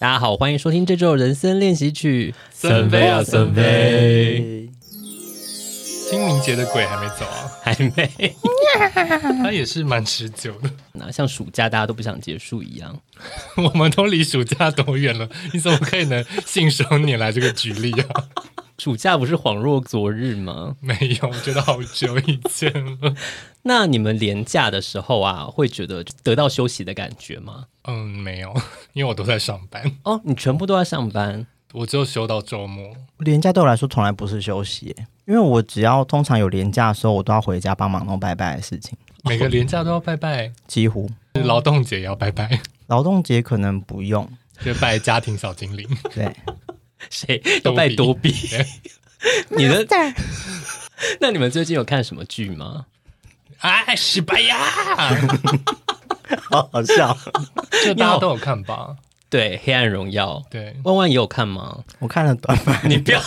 [0.00, 2.32] 大家好，欢迎收听这周人生练习曲。
[2.52, 4.70] 森飞啊，森飞！
[6.08, 7.50] 清明节的鬼还没走啊？
[7.60, 8.36] 还没。
[9.42, 10.70] 他也是蛮持久的。
[10.92, 12.96] 那像暑假大家都不想结束一样，
[13.58, 15.28] 我们都离暑假多远了？
[15.52, 18.06] 你怎么可以能信手拈来这个举例啊？
[18.78, 20.76] 暑假不是恍若昨日吗？
[20.80, 23.14] 没有，我觉得好久以前了。
[23.62, 27.64] 那你们连假的时候啊，会觉得得到休息的感觉吗？
[27.84, 28.54] 嗯，没有，
[28.92, 29.82] 因为我都在上班。
[30.04, 31.44] 哦，你全部都在上班？
[31.72, 32.94] 我只有休到周末。
[33.18, 34.94] 连假对我来说从来不是休息，
[35.26, 38.96] 因为我只要通常有连假的时候，我都要回家帮忙弄拜拜的事情。
[39.24, 40.52] 每个连假都要拜拜？
[40.68, 41.10] 几乎。
[41.34, 42.60] 劳动节也要拜拜？
[42.86, 44.26] 劳动节可能不用，
[44.64, 45.86] 就拜家庭小精灵。
[46.14, 46.32] 对。
[47.10, 48.34] 谁都拜多比？
[49.50, 49.86] 你的？
[51.20, 52.86] 那你们最近有看什么剧吗？
[53.60, 54.56] 哎，西班牙！
[56.50, 57.16] 好好笑，
[57.84, 58.96] 就大家都有看吧？
[59.30, 60.34] 对，《黑暗荣耀》。
[60.50, 61.84] 对，万万也有看吗？
[61.98, 62.80] 我看了短版。
[62.84, 63.20] 你不要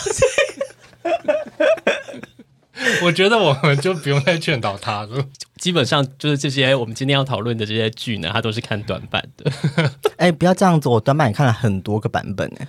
[3.02, 5.24] 我觉得我们就不用再劝导他了。
[5.56, 9.52] 基本上就是这些我们今天要讨论的这些剧呢，他都是看短版的。
[10.16, 12.66] 哎，不要这样子，我短版也看了很多个版本哎。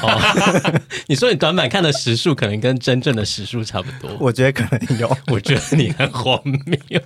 [0.00, 7.00] 哦， 你说你短板看的时数可能跟真正的时数差不多，我觉得可能有，我觉得你很荒谬。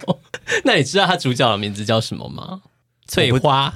[0.64, 2.60] 那你知道他主角的名字叫什么吗？
[3.08, 3.72] 翠花？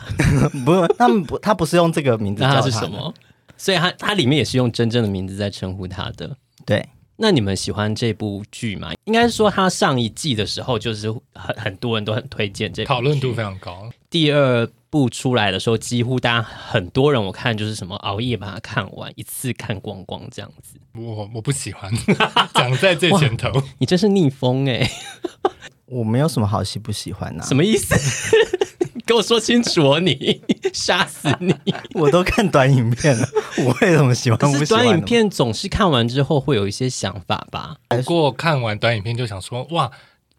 [0.64, 3.12] 不 是，他们不，他不是用这个名字叫他，那他是什么？
[3.56, 6.36] 所以他他里面也是用真正的名字在称呼他的。
[6.64, 8.92] 对，那你们喜欢这部剧吗？
[9.04, 13.90] 应该说他上一季的时候就是很很多人都很推荐这部，讨论度非常高。
[14.08, 14.68] 第二。
[14.90, 20.74] 部出来的时候，几乎大家很多人，我看就是什么熬夜把它看完，一次看光光这样子。
[20.94, 21.90] 我我不喜欢，
[22.54, 24.90] 讲在最前头，你真是逆风哎、欸！
[25.86, 27.94] 我没有什么好喜不喜欢的、啊，什么意思？
[29.06, 30.00] 给我说清楚哦！
[30.00, 30.40] 你
[30.72, 31.54] 杀死你！
[31.94, 33.28] 我都看短影片了，
[33.64, 34.58] 我为什么喜欢不喜欢？
[34.60, 37.76] 可是短影片总是看完之后会有一些想法吧？
[37.88, 39.90] 不过看完短影片就想说哇。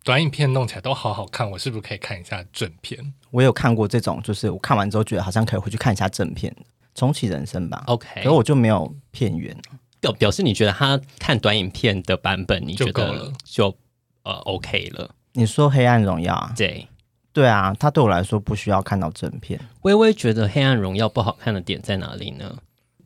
[0.04, 3.14] 短影片弄起来都好好看，我是不是可以看一下正片？
[3.30, 6.56] 我有看过这种，就是我看完之后觉得好像可以回去看一下正片，
[6.96, 7.84] 重启人生吧。
[7.86, 9.56] OK，然后我就没有片源，
[10.00, 13.78] 表表示你觉得他看短影片的版本，你觉得就，了就
[14.24, 15.14] 呃 OK 了？
[15.34, 16.54] 你说《黑暗荣耀》啊？
[16.58, 16.88] 对，
[17.32, 19.60] 对啊，他对我来说不需要看到正片。
[19.84, 22.58] 微微觉得《黑暗荣耀》不好看的点在哪里呢？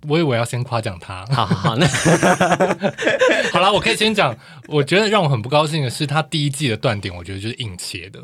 [0.07, 1.87] 我以为要先夸奖他，好好好，那
[3.51, 4.35] 好了，我可以先讲。
[4.67, 8.19] 我觉得让我很不高兴的是，他第一季的断点，我觉得就是硬切的。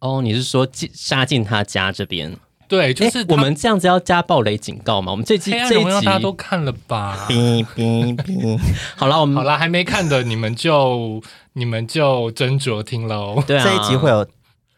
[0.00, 2.36] 哦，你是说进杀进他家这边？
[2.68, 5.10] 对，就是我们这样子要加暴雷警告吗？
[5.12, 7.26] 我们这季这一集大家都看了吧？
[7.28, 8.58] 哔哔哔。
[8.96, 11.22] 好了，我们好了，还没看的你们就
[11.54, 13.42] 你们就斟酌听喽。
[13.46, 14.26] 对啊，这一集会有。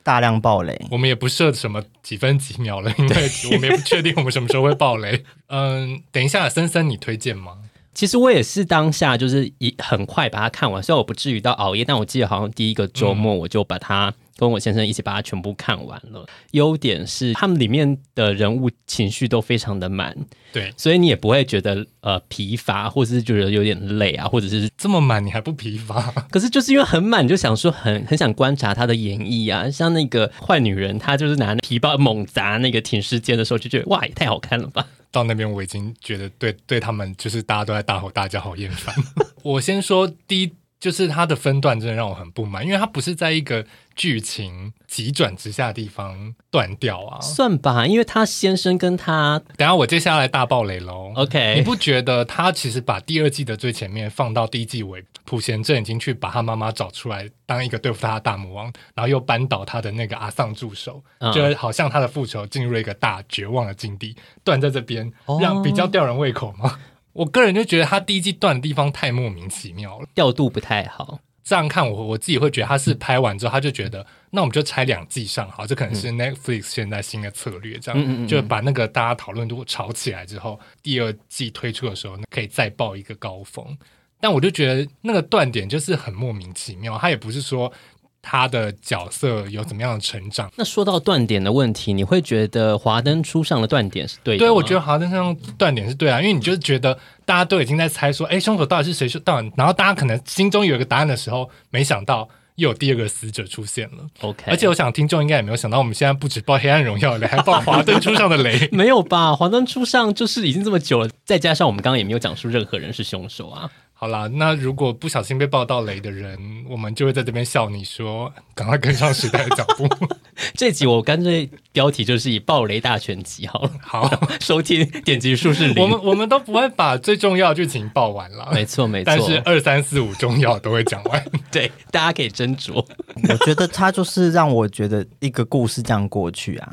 [0.03, 5.25] 大量暴雷，我们也不设什么几分几秒了，因为我们也不确定我们什么时候会暴雷。
[5.49, 7.59] 嗯，等一下，森森，你推荐吗？
[7.95, 14.13] 其实我也是当下就是一很快把它看完，虽然我不至于到熬夜，但我记得好像第一个周末我就把它。
[14.37, 16.25] 跟我先生一起把它全部看完了。
[16.53, 20.17] 优点是他们里面的人物情绪都非常的满，
[20.51, 26.11] 对，所以你也不会觉得呃疲乏，或者是觉得有点累啊，或者是这么满你还不疲乏？
[26.31, 34.87] 可是就是因为很满，就想说很很想观察他的演绎啊，像那个坏女人，她就是拿皮包猛砸那个停尸间的时候，就觉得哇，也太好看了吧。
[35.11, 38.95] 到那边我已经觉得对对他们就是大家都在大吼大叫，好厌烦。
[39.43, 40.53] 我先说第一。
[40.81, 43.65] 就是它的分段真的让我很不满，因为它不是在一个
[43.95, 47.21] 剧情急转直下的地方断掉啊。
[47.21, 51.13] 算吧，因为他先生跟他，等下我接下来大爆雷喽。
[51.15, 66.79] OK，你不觉得他其实把第二季的最前面放到第一季尾，朴贤正已经去把他妈妈找出来当一个对付他的大魔王，然后又扳倒他的那个阿桑助手，嗯、就好像他的复仇进入了一个大绝望的境地，断在这边，让比较吊人胃口吗？
[67.13, 71.21] 我个人就觉得他第一季断的地方太莫名其妙了，调度不太好。
[71.43, 83.77] 这样看我我自己会觉得他是拍完之后他就觉得，那我们就拆两季上好，这可能是 Netflix 现在新的策略，这样、嗯、就把那个大家讨论度炒起来之后，第二季推出的时候可以再爆一个高峰。
[84.21, 87.73] 但我就觉得那个断点就是很莫名其妙，他也不是说。
[88.23, 90.51] 他的角色有怎么样的成长？
[90.57, 94.41] 那说到断点的问题，你会觉得华灯初上的断点是对的？
[94.41, 99.21] 对，我觉得华灯初上断点是对啊，因为你就是觉得大家都已经在猜说，哎，凶手到底是谁？
[99.21, 104.07] 到底，然后大家可能心中有一个答案的时候，没想到又有第二个死者出现了。
[104.21, 109.35] OK，而且我想听众应该也没有想到，我们现在不止爆《黑暗荣耀》雷，还爆华灯初上的雷， 没有吧？
[109.35, 113.71] 华灯初上就是已经这么久了，再加上我们刚刚也没有讲述任何人是凶手啊。
[114.01, 119.87] 好啦，那如果不小心被爆到雷的人，我们就会在这边笑你说，赶快跟上时代的脚步。
[120.57, 123.71] 这集我干脆标题就是以爆雷大全集好了。
[123.83, 124.11] 好，
[124.41, 125.85] 收听点击数是零。
[125.85, 128.49] 我们我们都不会把最重要的剧情爆完了。
[128.55, 131.23] 没错没错，但是二三四五重要都会讲完。
[131.53, 132.83] 对，大家可以斟酌。
[133.29, 136.73] 我觉得他就是让我觉得一个故事这样过去啊。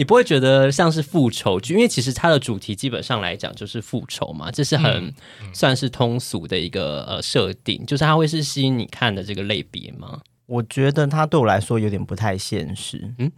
[0.00, 10.18] 你不会觉得像是复仇剧，因为其实它的主题基本上来讲就是复仇嘛，这是很、嗯嗯、算是通俗的一个呃设定，就是它会是吸引你看的这个类别吗？
[10.46, 13.30] 我觉得它对我来说有点不太现实，嗯，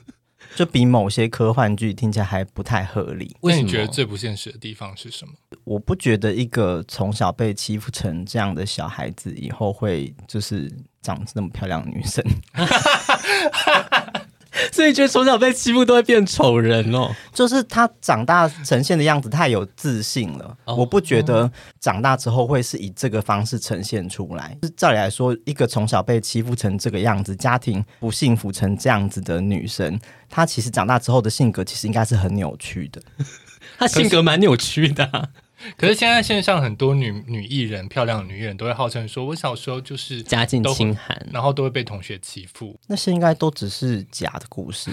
[0.56, 3.36] 就比某些科幻剧听起来还不太合理。
[3.42, 5.34] 那你觉得最不现实的地方是什么？
[5.64, 10.72] 我不觉得一个从小被欺负成这样的小孩子，以后会就是
[11.02, 12.24] 长这么漂亮的女生。
[14.72, 20.56] 所以觉得从小被欺负都会变丑人哦，就是他长大呈现的样子太有自信了。
[20.64, 21.50] 哦、我不觉得
[21.80, 24.56] 长大之后会是以这个方式呈现出来。
[24.62, 29.98] 是照理来说，一个从小被欺负成这个样子，家庭不幸福成这样子的女生，
[30.28, 33.02] 她其实长大之后的性格其实应该是很扭曲的。
[33.78, 35.28] 她性格蛮扭曲的、啊。
[35.76, 42.78] 可是现在线上很多女女艺人，漂亮的女艺人都会号称说，我小时候就是家境清寒，然后都会被同学欺负。
[42.86, 44.90] 那些应该都只是假的故事。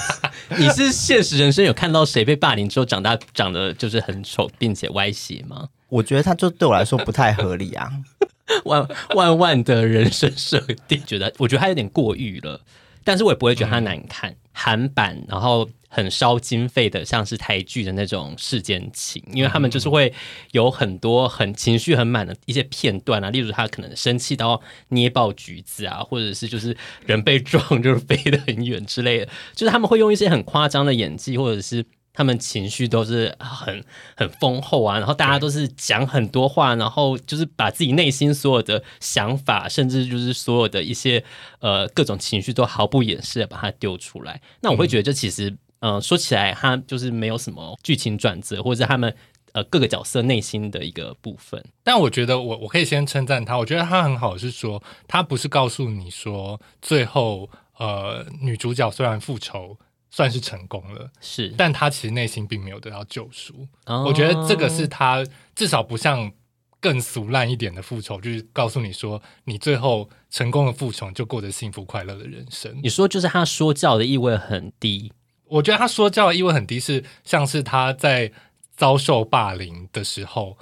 [0.58, 5.68] 你是现实人生有看到谁被霸凌之后长大长得就是很丑，并且歪斜吗？
[5.88, 7.90] 我觉得他就对我来说不太合理啊，
[8.64, 12.60] 万万万的人生设定，觉得我觉得他有点过誉了，
[13.04, 14.34] 但是我也不会觉得他难看。
[14.54, 15.68] 韩、版，然后。
[15.96, 20.12] 很烧经费的，像是台剧的那种事件情，因为他们就是会
[20.50, 31.84] 有很多很情绪很满的一些片段啊，例如他可能生气到捏爆橘子啊，或者是就是人被撞就是飞得很远之类的，就是他们会用一些很夸张的演技，或者是。
[32.16, 33.84] 他们情绪都是很
[34.16, 41.24] 很丰厚啊，然后大家都是讲很多话，然后就是把自己内心所有的想法，甚至就是所有的一些
[41.58, 44.40] 呃各种情绪都毫不掩饰的把它丢出来。
[44.60, 49.12] 那我会觉得这其实，嗯、说起来，他就是没有什么剧情转折，或者是他们
[49.50, 51.60] 呃各个角色内心的一个部分。
[51.82, 59.76] 但我觉得我我可以先称赞他，我觉得他很好，是说他不是告诉你说最后呃女主角虽然复仇。
[60.14, 63.66] 算是成功了，是，但他其实内心并没有得到救赎。
[63.86, 65.26] 哦、我觉得这个是他
[65.56, 66.30] 至少不像
[66.78, 72.78] 更俗烂一点的复仇，就是告诉你说，你最后成功的复仇就过着幸福快乐的人生。
[72.80, 75.12] 你说就是他说教的意味很低，
[75.46, 78.30] 我觉得他说教的意味很低，是像是他在
[78.76, 80.56] 遭受霸凌的时候。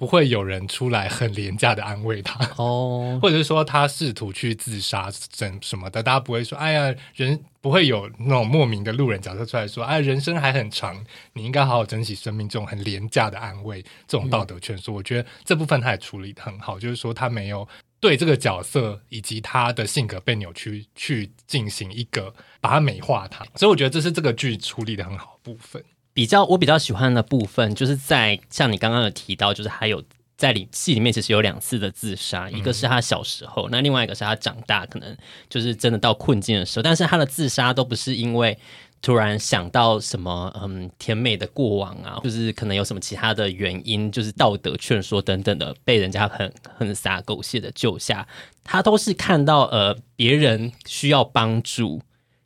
[0.00, 11.04] 不会有人出来很廉价的安慰他哦， 或者是说他试图去自杀什什么的，大家不会说，哎呀，人不会有那种莫名的路人角色出来说，哎，人生还很长，
[11.34, 12.48] 你应该好好珍惜生命。
[12.48, 17.68] 这种很廉价的安慰，这种道德劝说，嗯、我觉得这部分他也处理的很好，就是说他没有
[18.00, 25.84] 对这个角色以及他的性格被扭曲去进行一个把它美化他，所以我觉得这是这个剧处理的很好的部分。
[26.12, 30.02] 比较我比较喜欢的部分，就是在像你刚刚有提到，就是还有
[30.36, 35.16] 在里戏里面其实有两次的自杀，嗯、一个是他小时候，那另外一个是他长大，可能
[35.48, 38.58] 就是真的到困境的时候，但是他的自杀都不是因为
[39.02, 48.26] 突然想到什么嗯甜美的过往啊，就是可能有什么其他的原因，就是道德劝说等等的被人家很很洒狗血的救下，
[48.64, 52.02] 他都是看到呃别人需要帮助。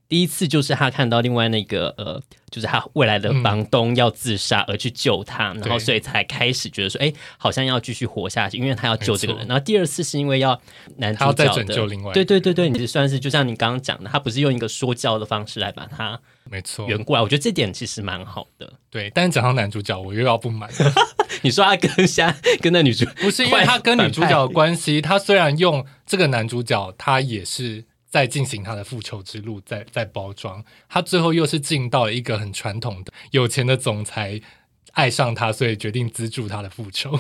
[0.08, 2.20] 第一次就是他看到另外那个呃，
[2.50, 9.46] 就是他未来的房东要自杀而去救他，嗯、然后所以才开始觉得说，哎，好像要继续活下去，因为他要救这个人。
[9.48, 10.60] 然后第二次是因为要
[10.98, 11.74] 男主角的，
[12.12, 16.20] 对对对对，你算是就像你刚刚讲的，他不是用一个说教的方式来把他
[16.50, 17.22] 没错圆过来。
[17.22, 18.72] 我觉得这点其实蛮好的。
[18.90, 20.70] 对，但是讲到男主角，我又要不满。
[21.42, 27.84] 你说他跟下跟那女主不是因为他跟女主角的关系，他虽然用这个男主角，他也是。
[28.14, 34.40] 在进行他的复仇之路，再再包装，他最后又是进到了一个很传统的有钱的总裁
[34.92, 37.18] 爱上他，所以决定资助他的复仇。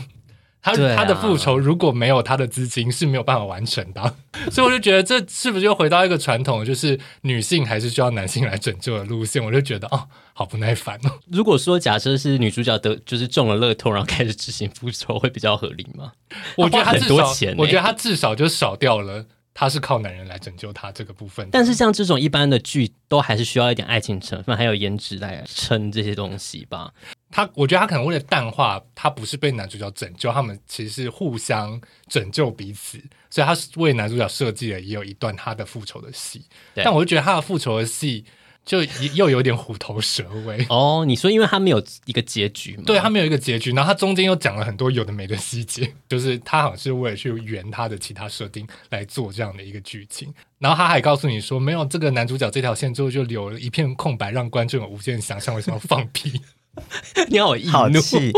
[0.62, 4.14] 他、啊、他的复仇如果没有他的资金是没有办法完成的，
[4.52, 9.44] 所以我就觉得这是不是又回到一个传统，就是女性还是需要男性来拯救的路线？
[9.44, 11.10] 我就觉得哦，好不耐烦哦。
[11.26, 16.12] 如果说假设是女主角得就是中了乐透，然后开始执行复仇，会比较合理吗？
[16.56, 19.26] 我觉得他至少，我觉得他至少就少掉了。
[19.54, 26.92] 他是靠男人来拯救他这个部分，但是像这种一般的剧，都还是需要一点爱情成分，还有颜值来撑这些东西吧。
[27.30, 32.98] 他，我觉得他可能为了淡化，他不是被男主角拯救，他们其实是互相拯救彼此，
[33.30, 36.44] 所以他为男主角设计了也有一段他的复仇的戏。
[36.74, 38.24] 但我就觉得他的复仇的戏
[38.64, 38.82] 就
[39.14, 40.64] 又有点虎头蛇尾。
[40.70, 42.84] 哦，你说因为他没有一个结局吗？
[42.86, 50.32] 对，他没有一个结局，然后他中间又讲了很多有的没的细节，就是他好像是为了去圆他的其他设定来做这样的一个剧情。
[50.58, 56.40] 然后他还告诉你说，没有这个男主角这条线之后就留了一片空白，让观众有无限想象为什么要放屁。
[57.28, 58.32] 你好易怒，气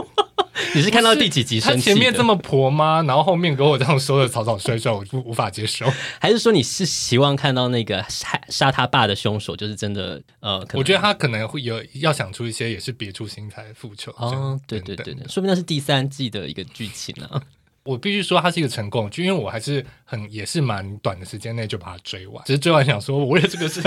[0.75, 1.91] 你是看到第几集生气？
[1.91, 3.03] 他前面这么婆吗？
[3.07, 5.87] 然后后面给我这样说的草草率率，我就无法接受。
[6.21, 10.21] 还是说你是希望看到那个杀杀他爸的凶手就是真的？
[10.41, 14.13] 呃，我觉得他可能会有要想出一些也是别出心裁复仇。
[14.17, 17.29] 哦，对对对对，说不定那是第三季的一个剧情呢。
[17.87, 22.45] 我必须说，它是一个成功，就因为我还是很也是蛮短的时间内就把它追完。
[22.45, 23.81] 只是追完想说，我为了这个事，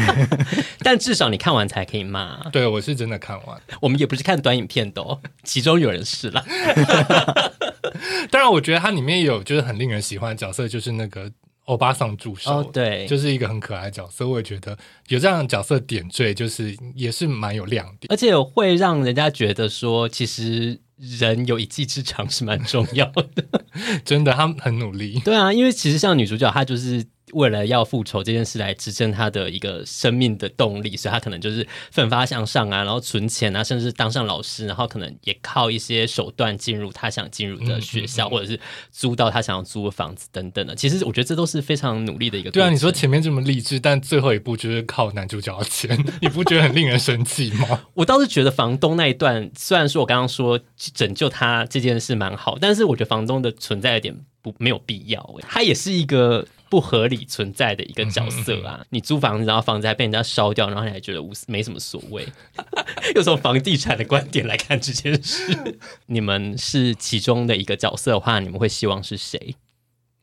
[0.80, 2.48] 但至少你看完才可以骂。
[2.50, 3.60] 对，我是真的看完。
[3.80, 6.44] 我们也不是看短影片的哦， 其中有人是啦。
[8.30, 11.30] 当然，我觉得它里面有就是很令人喜欢的角色，就是那个
[11.66, 14.26] 欧巴桑助手，哦，对，就是一个很可爱的角色。
[14.26, 20.80] 我也觉得有这样的角色点缀，就是也是蛮有亮点，而且会让人家觉得说，其实。
[20.98, 23.44] 人有一技之长是蛮重要的，
[24.02, 25.20] 真的，他们很努力。
[25.22, 27.04] 对啊，因为其实像女主角，她就是。
[27.32, 38.60] 为了要复仇这件事来支撑他的一个生命的动力，所以他可能就是奋发向上啊，然后存钱啊，甚至当上老师，然后可能也靠一些手段进入他想进入的学校，嗯嗯嗯、或者是
[38.92, 40.74] 租到他想要租的房子等等的。
[40.76, 42.50] 其实我觉得这都是非常努力的一个。
[42.50, 47.86] 对啊，你说前面这么励志，但最后一步就是靠男主角的钱，你不觉得很令人生气吗？
[47.94, 56.46] 我倒是觉得房东那一段，虽然说我刚刚说拯救他这件事蛮好，但是我觉得房东的存在有点不没有必要，他也是一个。
[56.68, 58.84] 不合理存在的一个角色啊！
[58.90, 62.26] 你租房子，然后房子还被人家烧掉，然后你还觉得无没什么所谓？
[63.14, 69.54] 又从房地产的观点来看这件事， 你们是其中的一个角色的话，你们会希望是谁？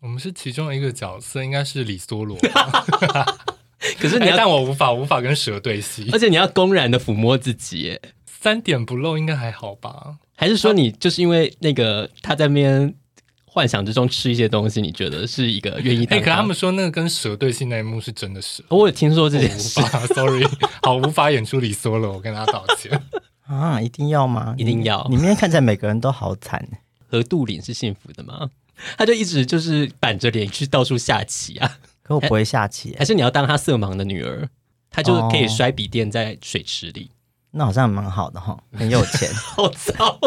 [0.02, 2.38] 我们是其中一个角色，应该是李梭罗。
[4.00, 10.18] 可是你要，但我无法无法跟蛇对戏，而且你要公然的抚摸自己，三点不漏应该还好吧？
[10.36, 12.96] 还是说你就是因为那个他在那边？
[13.54, 16.06] 幻想之中吃一些东西，你觉得是一个愿意？
[16.06, 19.80] 哎、欸，可他们说那个跟蛇对戏那一幕是真的是，我有听说这件事。
[20.16, 20.44] Sorry，
[20.82, 23.00] 好无法演出李梭了，我跟他道歉
[23.46, 23.80] 啊！
[23.80, 24.56] 一定要吗？
[24.58, 25.04] 一定要。
[25.04, 26.68] 里面看起来每个人都好惨。
[27.08, 28.50] 何杜林是幸福的吗？
[28.98, 31.78] 他就一直就是板着脸去到处下棋啊。
[32.02, 34.50] 可我不会下棋，还是你要当他色盲的女儿？
[34.90, 37.16] 他就可以摔笔电在水池里，哦、
[37.52, 39.34] 那好像蛮好的哈，很有钱。
[39.36, 40.20] 好糟。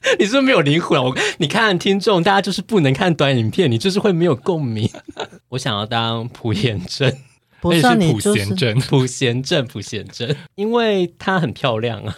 [0.18, 1.02] 你是不是没有灵魂？
[1.02, 4.88] 我你看听众，大家就是不能看短影片，你就是会没有共鸣。
[5.50, 7.18] 我想要当朴妍珍，
[7.60, 12.16] 不是朴贤珍，朴贤正， 朴贤正，因为她很漂亮啊。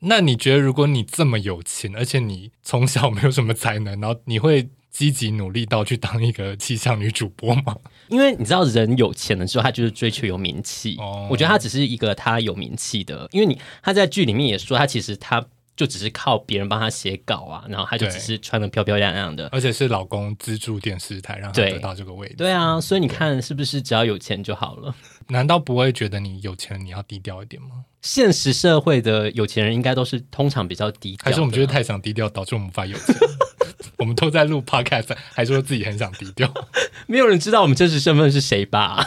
[0.00, 7.76] 那你觉得，如果你这么有钱，而且你从小没有什么才能，然后你会积极努力到去当一个气象女主播吗？
[8.08, 10.96] 因为你知道，人有钱的时候，他就是追求有名气。
[10.98, 15.42] 哦，我觉得他只是一个他有名气的，因为你他在剧里面也说，他其实他。
[15.76, 22.34] 就只是靠别人帮他写稿啊，然后他就只是穿的漂漂亮亮的，而且是老公资助电视台让他得到这个位置。
[22.36, 24.94] 对啊，所以你看是不是只要有钱就好了？
[25.28, 27.84] 难道不会觉得你有钱你要低调一点吗？
[28.02, 33.16] 现实社会的有钱人应该都是通常比较低调，还是我们觉得太想低调导致我们无法有钱？
[33.96, 36.52] 我们都在录 podcast，还说自己很想低调，
[37.06, 39.06] 没有人知道我们真实身份是谁吧？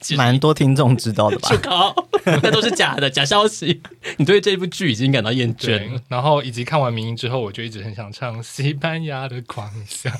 [0.00, 0.16] 对。
[0.16, 1.50] 蛮多听众知道的吧？
[2.42, 3.80] 那都是假的假消息。
[4.18, 10.12] 你对这部剧已经感到厌倦，然后以及看完《明英》之后，我就一直很想唱《西班牙的狂想》。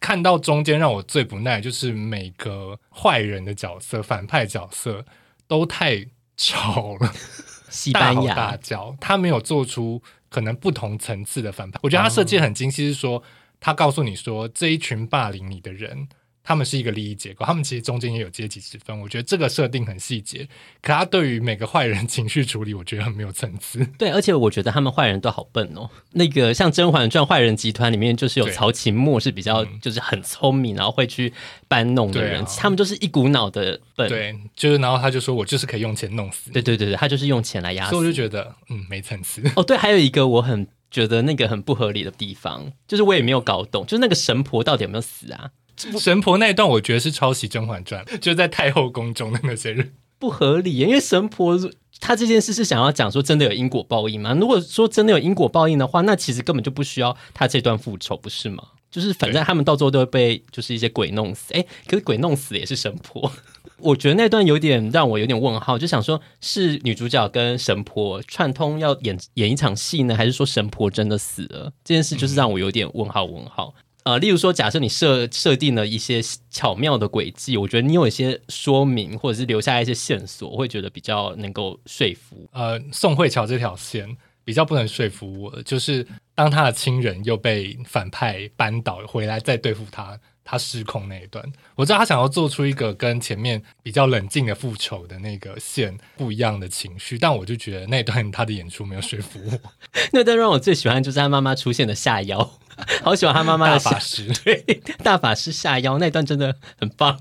[0.00, 5.04] 看到中间让我最不耐，就是每个坏人的角色、反派角色
[5.46, 7.12] 都太吵了，
[7.68, 8.96] 西班牙大大叫。
[9.00, 10.00] 他没有做出
[10.30, 11.80] 可能不同层次的反派。
[11.82, 13.22] 我觉得他设计很精细，是说
[13.58, 16.08] 他告诉你说这一群霸凌你的人。
[16.48, 18.98] 他们是一个利益结构，他们其实中间也有阶级之分。
[18.98, 20.48] 我觉得这个设定很细节，
[20.80, 23.86] 可他对于每个坏人情绪处理，我觉得很没有层次。
[23.98, 25.90] 对，而且我觉得他们坏人都好笨哦。
[26.12, 31.30] 那个像《甄嬛传》坏人集团里面，就是有曹琴墨是比较就是很聪明，然后会去
[31.68, 34.08] 搬弄的人，啊、他们就是一股脑的笨。
[34.08, 36.50] 对，就是然后他就说我就是可以用钱弄死。
[36.50, 37.90] 对对对对，他就是用钱来压死。
[37.90, 39.42] 所以我就觉得嗯没层次。
[39.54, 45.50] 哦，对，还有一个我很觉得那个很不合理的地方，就是我也没有搞懂，就是那个神婆到底有没有死啊？
[45.98, 51.58] 神婆那一段，我觉得是抄袭《甄嬛传》， 就在太后宫中的那些人不合理，因为神婆
[52.00, 54.34] 她这件事是想要讲说真的有因果报应吗？
[54.34, 58.62] 如果说真的有因果报应的话，那其实根本就不需要她这段复仇，不是吗？
[58.90, 63.30] 就是反正他们到最后都会被就是一些鬼弄死，哎，可是鬼弄死也是神婆，
[63.78, 71.70] 我觉得那段有点让我有点问号，就想说是女主角跟神婆串通要演演一场戏呢，还是说神婆真的死了？
[71.84, 73.74] 这件事就是让我有点问号问号。
[74.08, 82.48] 呃，例如说，假设你设设定了一些巧妙的轨迹，我觉得你有一些说明，或者是留下一些线索，我会觉得比较能够说服。
[82.52, 90.18] 呃，宋慧乔这条线比较不能说服我，就是当他的亲人又被反派扳倒回来再对付他。
[90.50, 99.58] 他失控那一段，我知道他想要做出一个跟前面比较冷静的复仇的那个线不一样的情绪，但我就觉得那段他的演出没有说服我。
[100.10, 102.50] 那段让我最喜欢就是他妈妈出现的下妖，
[103.02, 104.62] 好喜欢他妈妈的法师，对，
[105.02, 107.20] 大法师下腰那段真的很棒。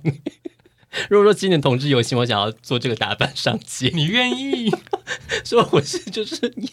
[1.10, 4.72] 如果说今年同志游行，我想要做这个打扮上街，你愿意？
[5.44, 6.72] 说我是就是你。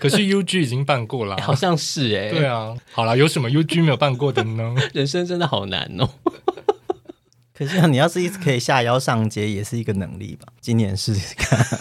[0.00, 2.30] 可是 U G 已经办过了，好像是哎、欸。
[2.30, 4.74] 对啊，好了，有什么 U G 没有办过的呢？
[4.92, 6.08] 人生真的好难哦。
[7.52, 10.48] 可是你要是一直可以下腰上街，也是一个能力吧？
[10.60, 11.78] 今年试试看。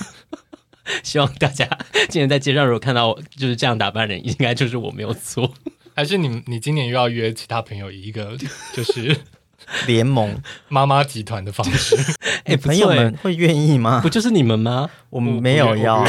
[1.01, 1.65] 希望大家
[2.10, 5.53] 今年在街上如果看到就是这样打扮的人，应该就是我没有错。
[5.95, 8.38] 还是你你今年又要约其他朋友以一个
[8.73, 9.15] 就是
[9.88, 11.95] 联盟 妈妈集团的方式？
[12.45, 14.01] 哎、欸，朋友们会愿意吗？
[14.01, 14.89] 不就是你们吗？
[15.09, 16.05] 我们没有要。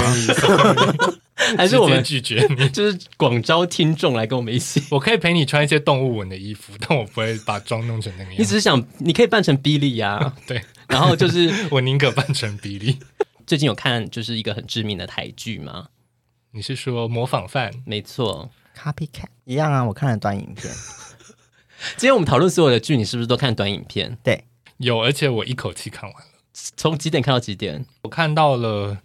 [1.56, 4.82] 还是我们拒绝你，就是广招听众来跟我们一起。
[4.90, 8.42] 我可以陪你穿一些动物纹的衣服，但我不会把妆弄成那个样子。
[8.42, 10.32] 你只是想，你可以扮成比利呀。
[10.46, 12.98] 对，然后就是我宁可扮成比利。
[13.46, 15.88] 最近有看就是一个很知名的台剧吗？
[16.52, 17.70] 你是说模仿犯？
[17.84, 19.84] 没错，Copycat 一样啊。
[19.84, 20.72] 我看了短影片。
[21.96, 24.16] 今天我们讨论所有的剧，你是不是都看短影片？
[24.22, 24.44] 对，
[24.78, 26.28] 有，而且我一口气看完了。
[26.76, 27.84] 从几点看到几点？
[28.02, 28.98] 我看到了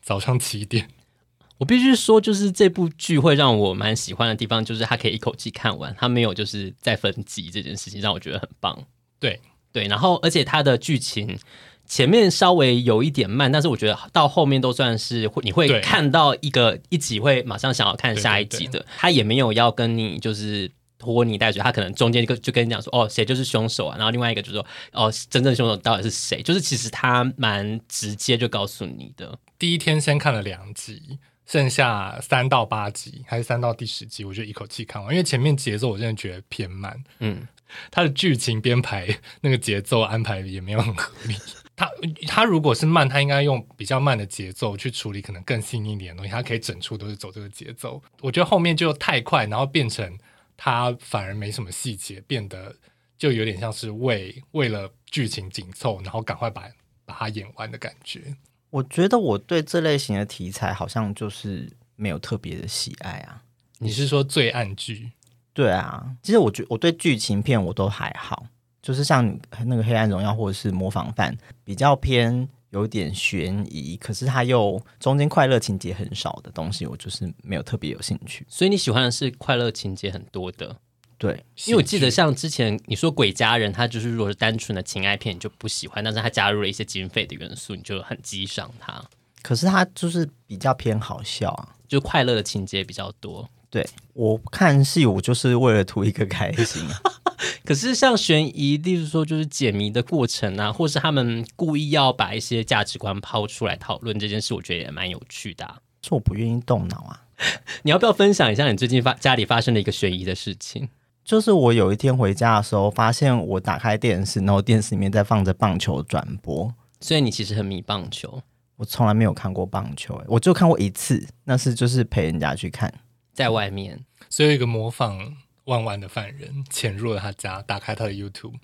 [0.00, 0.88] 早上七点。
[1.58, 8.78] 我必须说，就是这部剧会让我蛮喜欢的地方，就是它可以一口气看完，它没有就是再分集这件事情，让我觉得很棒。
[9.18, 9.40] 对
[9.72, 11.38] 对，然后而且它的剧情
[11.86, 18.84] 前面稍微有一点慢，但是我觉得到后面都算是会，你会看到一个一集会马上想要看下一集的。
[18.96, 26.42] 他也没有要跟你就是拖泥带水，他可能中间就就跟你讲说哦，谁就是凶手啊，然后另外一个就是说哦，真正凶手到底是谁？
[26.42, 29.38] 就是其实他蛮直接就告诉你的。
[29.58, 31.18] 第一天先看了两集。
[31.48, 35.14] 剩下三到八集，还是三到第十集，我就一口气看完。
[35.14, 37.46] 因为前面节奏我真的觉得偏慢，嗯，
[37.88, 41.36] 他的剧情编排那个节奏安排也没有很合理。
[41.76, 41.90] 它
[42.26, 48.02] 它如果是慢，他应该用比较慢的节奏去处理可能更细腻一点的东西，他可以整出都是走这个节奏。
[48.22, 50.18] 我觉得后面就太快，然后变成
[50.56, 52.74] 他反而没什么细节，变得
[53.18, 56.62] 就有点像是为为了剧情紧凑，然后赶快把
[57.04, 58.34] 把它演完的感觉。
[58.70, 63.42] 我觉得我对这类型的题材好像就是没有特别的喜爱啊。
[63.78, 65.12] 你是说罪案剧？
[65.52, 68.46] 对啊，其实我觉我对剧情片我都还好，
[68.86, 69.26] 就是像
[69.64, 78.46] 那个《黑暗荣耀》或者是《模仿犯》，比较偏有点悬疑，可是它又中间快乐情节很少的东西，我就是没有特别有兴趣。
[78.48, 80.76] 所以你喜欢的是快乐情节很多的。
[81.18, 89.04] 对，因为我记得像之前你说《鬼家人》，他就是如果是单纯的情爱片，你就不喜欢，但是他加入了一些警匪的元素，你就很激赏他。
[89.42, 93.48] 可是他就是比较偏好笑啊，就快乐的情节比较多。
[93.68, 97.00] 对，我看戏我就是为了图一个开心啊。
[97.64, 105.78] 可是像悬疑，例如说就是解谜的过程啊，或是他们故意要把一些价值观抛出来讨论这件事，我觉得也蛮有趣的啊。
[106.02, 107.22] 是我不愿意动脑啊。
[107.82, 110.88] 你要不要分享一下你最近发家里发生的一个悬疑的事情？
[111.24, 116.72] 就是我有一天回家的时候，发现我打开电视，然后电视里面在放着棒球转播。
[117.00, 118.40] 所以你其实很迷棒球？
[118.76, 122.92] 我从来没有看过棒球，我就看过一次，那是就是陪人家去看，
[123.36, 124.04] 在外面。
[124.28, 128.54] 所以有一个模仿万万的犯人潜入了他家，打开他的 YouTube，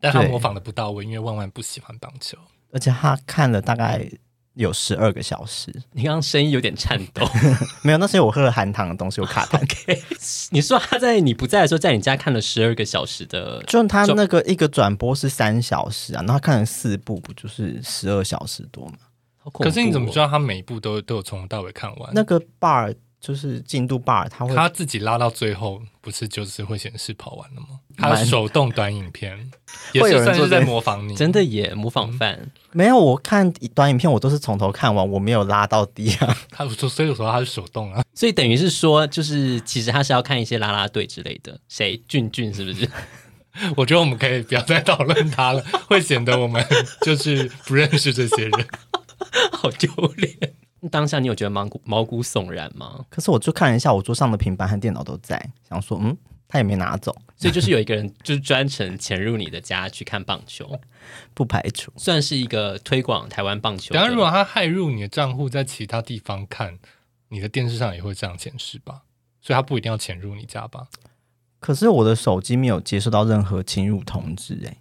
[0.00, 2.36] 但他模仿的不到位，因为万万不喜欢棒球，
[2.72, 4.10] 而且他看了大概。
[4.56, 7.26] 有十二个小时，你刚刚声音有点颤抖，
[7.82, 9.58] 没有，那是因为我喝了含糖的东西，我卡 痰。
[9.66, 10.00] Okay.
[10.52, 18.98] 你说他在你不在的时候，在你家看了十二个小时的，就他那个一个转播是三小时啊，然后他看了四部，不就是十二小时多吗？
[19.54, 22.12] 可是你怎么知道他每一部都都有从头到尾看完？
[22.14, 22.94] 那个 bar
[23.26, 27.80] 就是进度 bar，他会他自己拉到最后，不是就是会显示跑完了吗？
[27.96, 29.50] 他手动短影片，
[29.94, 32.34] 也是算是在模仿你，真的也模仿犯。
[32.34, 36.36] 嗯没有，我看短影片，我都是从头看完，我没有拉到底啊。
[36.50, 42.86] 他说，所以说他是手动啊，所以等于是说，就是其实他是要看一些拉拉队之类的，谁俊俊是不是？
[43.76, 46.62] 我觉得我们可以不要再讨论他了，会显得我们
[47.02, 48.66] 就是不认识这些人，
[49.52, 50.36] 好丢脸。
[50.90, 53.04] 当下你有觉得毛骨毛骨悚然吗？
[53.10, 56.16] 可是我就看了一下，我桌上的平板和电脑都在，想说，嗯。
[56.46, 60.78] 他也没拿走，所以就是有一个人就是专程潜入你的家去看棒球，
[61.34, 63.92] 不排除算是一个推广台湾棒球。
[63.92, 66.78] 当然，如果他害入你的账户，在其他地方看，
[67.30, 69.02] 你的电视上也会这样显示吧？
[69.40, 70.86] 所以他不一定要潜入你家吧？
[71.58, 74.76] 可是我的手机没有接收到任何侵入通知，哎，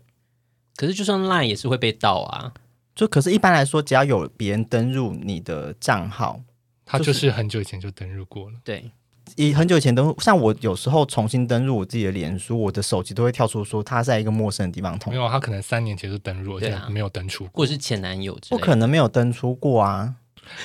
[0.75, 2.53] 可是就算 Line 也是会被盗啊。
[2.95, 6.39] 就可是，一般来说，只要有别人登入你的账号，
[6.85, 8.57] 他就是很久以前就登入过了。
[8.63, 8.91] 对，
[9.35, 15.11] 以很久以前登入，像我有时候重新登入我自己的脸书，我的手机都会跳出说他在一个陌生的地方通。
[15.11, 20.15] 没有，他可能三年前就登入，现在没有登出过，或是前男友，不可能没有登出过啊。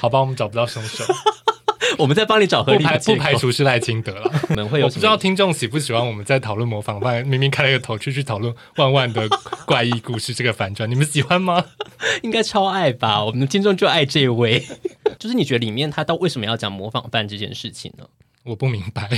[0.01, 1.05] 好吧，我们找不到凶手。
[1.99, 4.31] 我们在帮你找合理的，不排除是赖清德了。
[4.47, 9.29] 可能会有我不知道听众喜不喜欢我们在讨论模仿犯，明明开了一个头去去讨论万万的
[9.67, 11.65] 怪异故事这个反转，你们喜欢吗？
[12.23, 14.65] 应该超爱吧，我们的听众就爱这位。
[15.19, 18.05] 就是你觉得里面他到为什么要讲模仿犯这件事情呢？
[18.45, 19.11] 我不明白，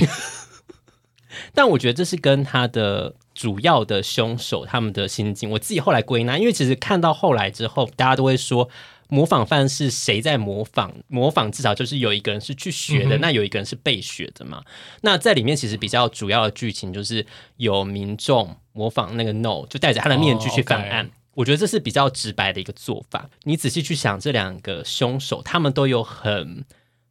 [1.53, 5.49] 但我觉得这是跟他的主要的凶手他们的心境。
[5.51, 8.67] 我自己后来归纳，因为其实看到后来之后，大家都会说。
[9.11, 10.89] 模仿犯是谁在模仿？
[11.09, 14.63] 模仿至少就是有一个人是去学的，嗯、那有一个人是被学的嘛。
[15.01, 17.25] 那在里面其实比较主要的剧情就是
[17.57, 21.01] 有民众模仿那个 No，就戴着他的面具去犯案。
[21.01, 21.15] Oh, okay.
[21.33, 23.29] 我觉得这是比较直白的一个做法。
[23.43, 26.63] 你仔细去想，这两个凶手他们都有很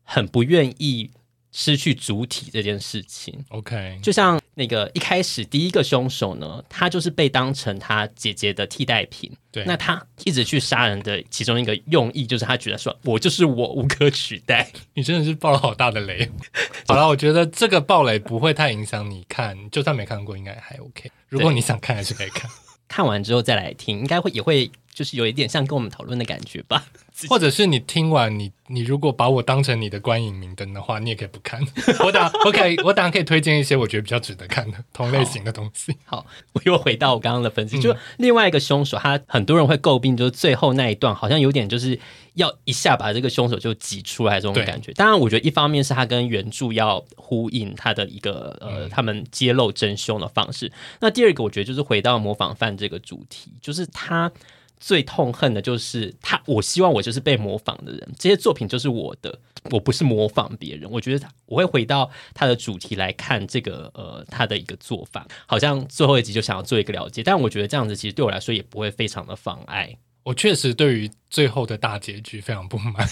[0.03, 1.11] 很不愿意
[1.53, 3.45] 失去主体这件事情。
[3.51, 9.33] OK，就像那个一开始第一个凶手呢，他就是被当成他姐姐的替代品。
[9.51, 14.71] 对，那他一直去杀人的其中一个用意，就是他觉得说，我就是我，无可取代。
[14.93, 16.31] 你真的是爆了好大的雷。
[16.87, 21.11] 好了，我觉得这个爆雷不会太影响你看，就算没看过，应该还 OK。
[21.31, 22.51] 如果你想看，还是可以看。
[22.87, 24.71] 看完之后再来听，应该会也会。
[24.93, 26.85] 就是有一点像跟我们讨论的感觉吧，
[27.29, 31.61] 或者是你听完你你如果把我当成你的观影明灯的话，你也可以不看。
[32.05, 35.97] 我当我可以我当然可以推荐一些我觉得比较值得看的同类型的东西。
[36.05, 41.99] 好，我又回到我刚刚的分析，嗯、就另外一个凶手，他很多人会诟病，就是最后那一段好像有点就是
[42.35, 44.93] 要一下把这个凶手就挤出来这种感觉。
[44.93, 50.71] 当然，我觉得一方面是他跟原著要呼应他的一个呃，他们揭露真凶的方式。
[51.01, 54.31] 那第二个，我觉得就是回到模仿犯这个主题，就是他。
[54.81, 59.39] 最痛恨的就是他，我希望我就是被模仿的人，这些作品就是我的，
[59.71, 60.91] 我不是模仿别人。
[60.91, 69.95] 我觉得我会回到他的主题来看这个，呃，他的一个做法，好像最后一集就想要做一个了解，但我觉得这样子其实对我来说也不会非常的妨碍。
[70.23, 73.07] 我确实对于最后的大结局非常不满。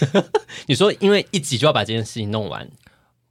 [0.67, 2.71] 你说因为一集就要把这件事情弄完，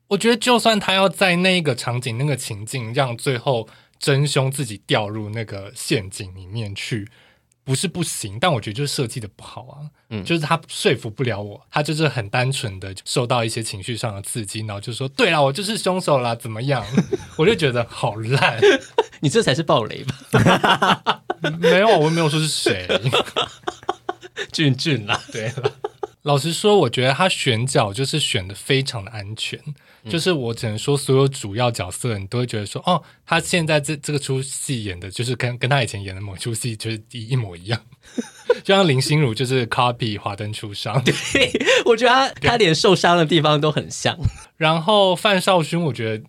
[0.10, 7.10] 我觉得就算他要在那个场景、那个情境，让最后真凶自己掉入那个陷阱里面去。
[7.68, 9.76] 不是不行，但我觉得就是设计的不好啊。
[10.10, 16.82] 嗯，就是他说服不了我，他就是很单纯的受到一些情绪上的刺激，然后就说：“对了，我就是凶手啦，怎么样？”
[17.36, 18.58] 我就觉得好烂。
[19.20, 21.24] 你这才是暴雷吧？
[21.60, 22.88] 没有，我没有说是谁。
[24.54, 25.72] 俊俊啦，对了。
[26.28, 29.58] 老实说，我觉得他选角就是选的非常的安全。
[30.10, 37.82] 就是我只能说，所有主要角色你都会觉得说，哦，他现在这这个出戏演的，就是跟跟他以前演的某出戏就是一一模一样。
[38.64, 41.14] 就像林心如就是 copy 华灯初上，对，
[41.86, 44.18] 我觉得他他连受伤的地方都很像。
[44.58, 46.26] 然后范少勋，我觉得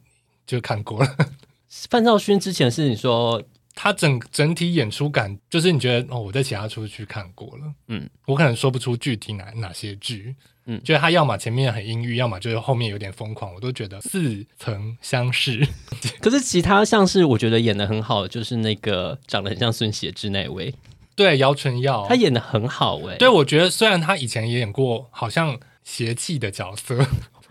[0.47, 1.17] 就看过了。
[1.91, 3.43] 范少勋之前是你说。
[3.75, 10.35] 他整整体演出感，就是你觉得哦，我在其他出去看过了，嗯，我可能说不出具体哪哪些剧，
[10.67, 15.67] 嗯，就是他要么前面很阴郁，要么就是后面有点疯狂，我都觉得似曾相识。
[16.21, 20.75] 可是其他像是我觉得演的很好，就是那个长得很像孙协志那位，
[21.15, 27.07] 对，姚春耀，他演的很好哎、欸，对，我觉得虽然他以前也演过好像邪气的角色。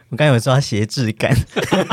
[0.09, 1.35] 我刚才有说他邪智感，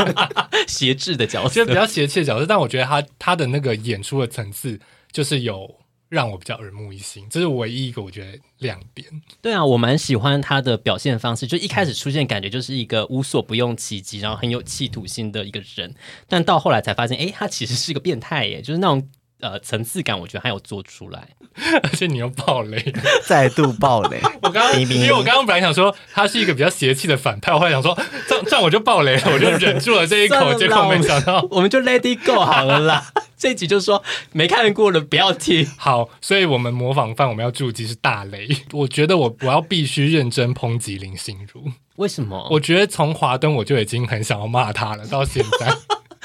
[0.68, 4.78] 邪智的角色，就比较邪气的角色，但我觉得他他的那个演出的层次，
[5.10, 5.68] 就是有
[6.08, 9.08] 让我比较耳目一新，这是唯一一个我觉得亮点。
[9.42, 15.94] 对啊，我蛮喜欢他的表现方式，就一开始出现感觉就是一个无所不用其极，然后很有企图心的一个人，
[16.28, 19.08] 但到后来才发现，哎，他其实是个变态耶，就是那种。
[19.44, 21.28] 呃，层次感我觉得还有做出来，
[21.84, 22.82] 而且你又爆雷，
[23.28, 24.18] 再度爆雷。
[24.40, 27.94] 我刚刚，因为我刚刚本来想说他是一个比较邪气的反派，我后来想说
[28.26, 33.04] 这样这样我就爆雷了，我就忍住了这一口，结果没想到我们就 let it go 好了啦。
[33.36, 34.02] 这一集就是说
[34.32, 35.68] 没看过的不要听。
[35.76, 38.48] 好，所以我们模仿犯我们要注记是大雷。
[38.72, 42.48] 我觉得我我要必须认真抨击林心如，为什么？
[42.50, 45.74] 我觉得从华灯我就已经很想要骂他了，到现在。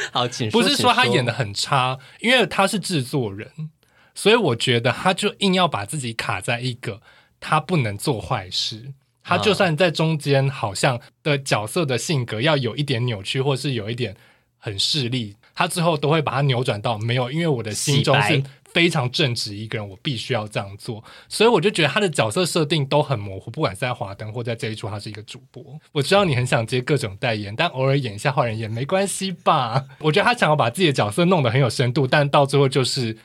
[0.11, 3.69] 好，请不是说他演的很差，因为他是制作人，
[4.15, 7.01] 所以我觉得他就硬要把自己卡在一个
[7.39, 14.15] 他不能做坏事，他就算在中间好像的角色的性格要有一点扭曲，或是有一点
[14.57, 25.63] 很势利，他最后都会把它扭转到没有，因为我的心中是非常正直一个人，我必须要这样做，所以我就觉得他的角色设定都很模糊，不管是在华灯或在这一出，他是一个主播。
[25.91, 29.85] 我知道你很想接各种代言，但偶尔演一下坏人也没关系吧？
[29.99, 33.17] 我觉得他想要把自己的角色弄得很有深度，但到最后就是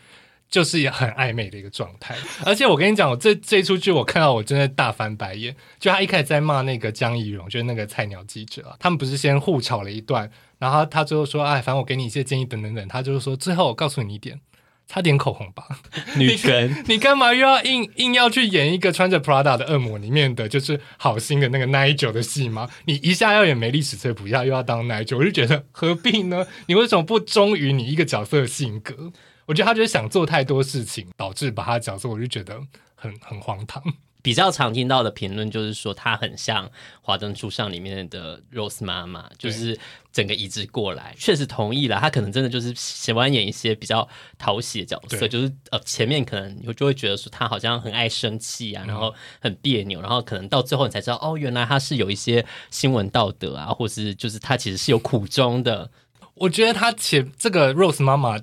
[0.48, 2.16] 就是也很暧昧的一个状态。
[2.44, 14.40] 而且我跟你讲，我这这一出剧我看到我真的大翻白眼，就他一开始在骂那个江宜蓉，就是那个菜鸟记者，他们不是先互吵了一段，然后，他最后说，哎，反正我给你一些建议等等等，他就是说，最后我告诉你一点。
[14.86, 15.66] 擦点口红吧，
[16.16, 22.68] 女权，你干嘛又要硬硬要去演一个穿着 Prada 的恶魔里面的就是好心的那个 Nigel 的戏吗？
[22.84, 26.46] 你一下要演梅丽史翠普，一下又要当 Nigel，我就觉得何必呢？
[26.66, 29.12] 你为什么不忠于你一个角色的性格？
[29.46, 32.60] 我觉得他就是想做太多事情，导致把他的角色，我就觉得
[32.94, 33.82] 很很荒唐。
[34.24, 36.66] 比较常听到的评论就是说，她很像
[37.02, 39.78] 《华灯初上》里面的 Rose 妈妈，就是
[40.14, 41.14] 整个移植过来。
[41.18, 44.08] 确实同意了，她可能真的就是喜欢演一些比较
[44.38, 55.90] 讨喜的角色，就是呃前面可能你就会觉得说她好像很爱生气啊，然后很别扭，然后可能到最后你才知道哦，原来她是有一些新闻道德啊，或是就是她其实是有苦衷的。
[56.36, 58.40] 我觉得她前这个 Rose 妈妈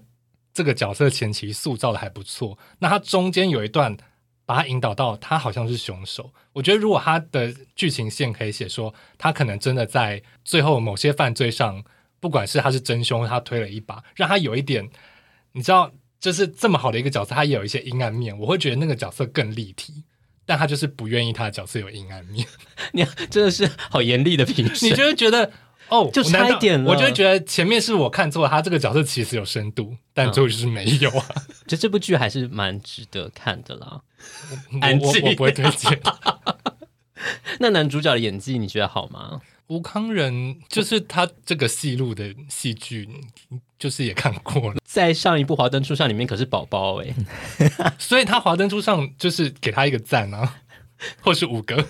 [0.54, 3.98] 这个角色前期塑造的还不错，那她中间有一段。
[4.46, 11.84] 把他引导到他好像是凶手，我觉得如果他的剧情线可以写说他可能真的在最后某些犯罪上，
[12.20, 14.90] 不管是他是真凶，他推了一把，让他有一点，
[15.54, 20.04] 你知道，就是这么好的一个角色，他也有一些阴暗面，我会觉得那个角色更立体，
[20.46, 22.46] 但他就是不愿意他的角色有阴暗面，
[22.92, 25.52] 你真的是好严厉的评价，你就会觉得。
[25.92, 26.90] 哦，就差一点了。
[26.90, 31.26] 我就觉得前面是我看错了，他这个角色其实有深度，但最后就是没有啊。
[31.68, 34.02] 就这部剧还是蛮值得看的啦。
[34.80, 36.00] 安静，我不会推荐。
[37.60, 39.42] 那男主角的演技你觉得好吗？
[39.68, 43.10] 吴康仁就是他这个戏路的戏剧，
[43.78, 44.80] 就是也看过了。
[44.86, 47.14] 在上一部《华灯初上》里面可是宝宝哎，
[48.00, 50.62] 所以他《华灯初上》就是给他一个赞啊，
[51.20, 51.86] 或是五个。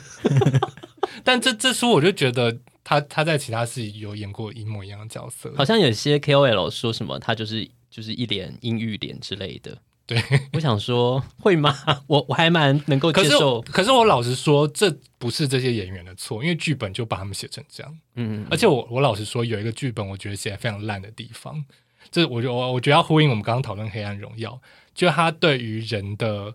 [1.23, 2.57] 但这这书我就觉得。
[2.91, 9.77] 他他在其他戏有演过一模一样的角色，好像有些 KOL 说什么他就是就是一脸阴郁脸之类的。
[10.05, 11.73] 对，我想说会吗？
[12.07, 13.61] 我我还蛮能够接受。
[13.61, 17.97] 可是，可是我老实说，这不是这些演员的错，因为剧本就把他们写成这样。
[18.15, 21.63] 嗯，嗯，而且我我老实说，有一个剧本我觉得写得非常烂的地方，
[22.11, 24.51] 这我就我我觉得要呼应我们刚刚讨论《黑暗荣耀》，
[24.93, 26.53] 就他对于人的。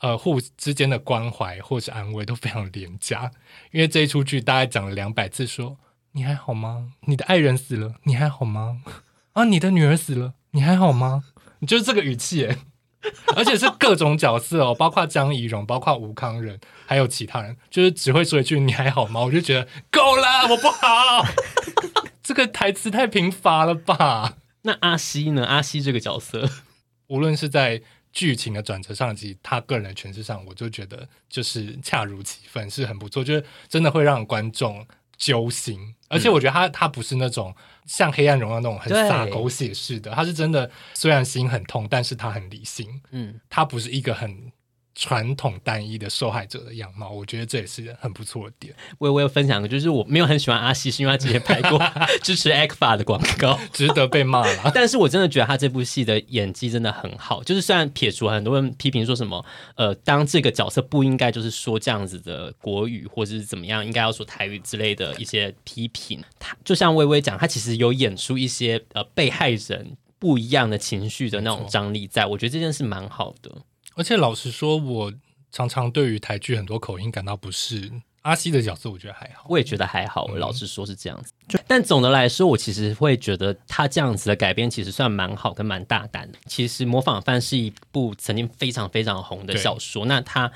[0.00, 3.30] 呃，互之间的关怀或是安慰都非常廉价，
[3.72, 5.76] 因为这一出剧大概讲了两百次说，说
[6.12, 6.92] 你还好吗？
[7.06, 8.82] 你的爱人死了，你还好吗？
[9.32, 11.24] 啊，你的女儿死了，你还好吗？
[11.60, 12.58] 你就是这个语气耶，
[13.34, 19.22] 而且是各种角色哦，包括江怡蓉，包括吴康仁，还有其他人，就是只会说一句你还好吗？
[19.22, 21.24] 我就觉得够了，我不好，
[22.22, 24.34] 这个台词太贫乏了吧？
[24.62, 25.46] 那阿西呢？
[25.46, 26.50] 阿西这个角色，
[27.06, 27.80] 无论是在。
[28.14, 34.86] 剧情的转折上及他个人的诠释上，我就觉得就是恰如其分，是很不错，就是真的会让观众
[35.18, 35.94] 揪心。
[36.08, 37.54] 而且我觉得他他不是那种
[37.86, 43.02] 像《黑暗荣耀》那种很洒狗血式的，他是真的虽然心很痛，但是他很理性。
[43.10, 44.52] 嗯，他不是一个很。
[44.94, 48.72] 传统单一的受害者的样貌，我觉得这也是很不错的点。
[48.98, 51.80] 我我有分享的，就是我没有很喜欢阿西，是因为他之前拍过
[52.22, 54.70] 支持 ECFA 的广告，值得被骂了。
[54.72, 57.42] 但是我真的觉得他这部戏的演技真的很好。
[57.42, 66.22] 就是虽然撇除很多人批评说什么，呃，当这个角色不应该就是说这样子的国语，或者是怎么样，应该要说台语之类的一些批评。
[66.38, 73.50] 他就像微微讲，他其实有演出一些呃被害人不一样的情绪的那种张力在，在我觉得这件事蛮好的。
[73.94, 75.12] 而且老实说，我
[75.50, 77.90] 常常对于台剧很多口音感到不适。
[78.22, 80.24] 阿西的角色我觉得还好，我也觉得还好。
[80.32, 86.38] 我老实说是这样子，嗯、但总的来说，我其实会觉得他这样子的改编其实算蛮好跟蛮大胆的。
[86.46, 90.50] 其实《模仿犯》是一部曾经非常非常红的小说，那他。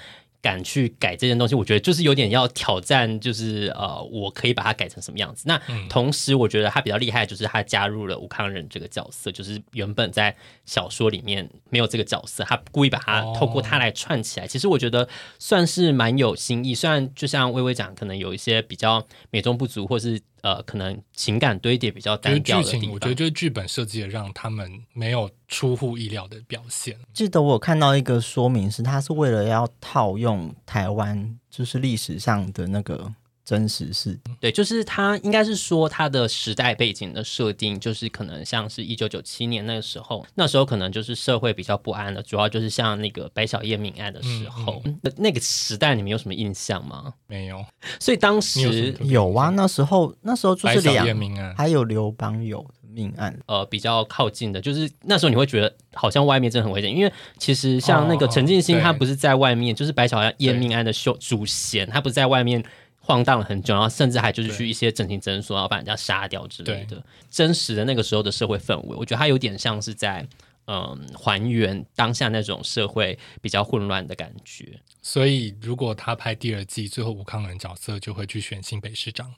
[0.49, 5.45] 敢去改这件东西，我觉得就是有点要挑战，就是呃，我可以把它改成什么样子。
[5.47, 10.35] 那同时，我觉得他比较厉害，就是他加入了吴康仁这个角色，就是原本在
[10.65, 14.47] 小说里面没有这个角色，他故意把它透过他来串起来。
[14.47, 15.07] 其实我觉得
[15.39, 20.19] 算是蛮有新意，虽然就像薇薇讲，可能有一些比较美中不足，或是。
[20.49, 26.97] 呃，可能情感堆叠比较单调的地方，我觉得就是剧本设计的让他们没有出乎意料的表现。
[27.13, 33.13] 记得我有看到一个说明是，他是为了要套用台湾就是历史上的那个。
[33.49, 47.15] 真实是对，就是他应该是说他的时代背景的设定，就是可能像是一九九七年那个时候，那时候可能就是社会比较不安的，主要就是像那个白小燕命案的时候，嗯嗯、那个时代你们有什么印象吗？
[47.27, 47.65] 没有，
[47.99, 52.67] 所以当时有，有啊，那时候那时候就是两白小燕命案，还有刘邦友。
[52.91, 62.65] 命案，呃，比较靠近的，就是那时候你会觉得好像外面真的很危险，因为其实像那个陈静心，他不是在外面，就是白小燕命案的凶主嫌，他不是在外面
[63.09, 67.03] 晃荡了很久，然后甚至还就是去一些整形诊所，然后把人家杀掉之类的。
[67.31, 70.29] 真实的那个时候的社会氛围，我觉得他有点像是在
[70.67, 74.79] 嗯还原当下那种社会比较混乱的感觉。
[75.01, 79.35] 所以如果他拍第二季，最后吴康仁角色就会去选新北市长，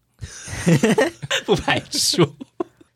[1.46, 2.34] 不排除。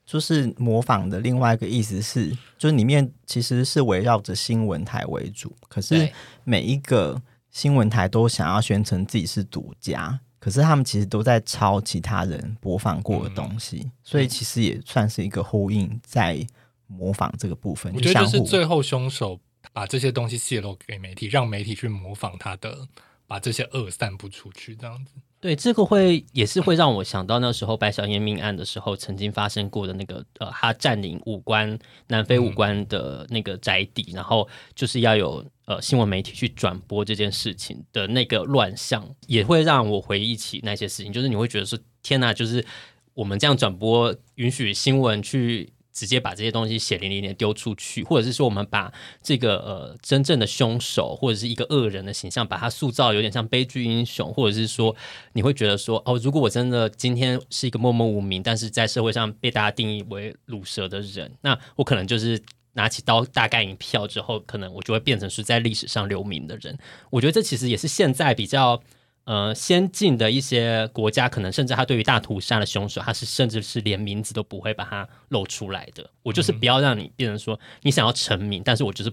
[0.04, 16.46] 就是模仿的另外一个意思是，就是里面其实是围绕着新闻台为主，可是每一个新闻台都想要宣称自己是独家，可是他们其实都在抄其他人播放过的东西，嗯、所以其实也算是一个呼应，在
[16.86, 17.90] 模仿这个部分。
[17.94, 19.40] 我觉得就是最后凶手
[19.72, 22.86] 把这些东西泄露给媒体，让媒体去模仿他的，
[23.26, 25.12] 把这些恶散布出去，这样子。
[25.44, 41.12] 对，这个会也是会让我想到那时候白小燕命案的时候，曾经发生过的那个呃，他占领武官南非武官的那个宅邸，嗯、然后就是要有呃新闻媒体去转播这件事情的那个乱象，也会让我回忆起那些事情。
[41.12, 42.64] 就是你会觉得说，天哪，就是
[43.12, 45.73] 我们这样转播，允许新闻去。
[45.94, 54.94] 直接把这些东西血淋淋的丢出去，或者是说我们把这个呃真正的凶手或者是一个恶人的形象，把它塑造有点像悲剧英雄，或者是说
[55.32, 66.76] 你会觉得说哦，如果我真的今天是一个默默无名，但是在社会上被大家定义为鲁蛇的人，那我可能就是拿起刀大干一票之后，可能我就会变成是在历史上留名的人。
[67.10, 68.82] 我觉得这其实也是现在比较。
[69.24, 76.10] 呃，先进的一些国家，可能甚至他对于大屠杀的凶手，他是甚至是连名字都不会把它露出来的。
[76.22, 79.10] 我就是不要让你变成说你想要成名，但是我就是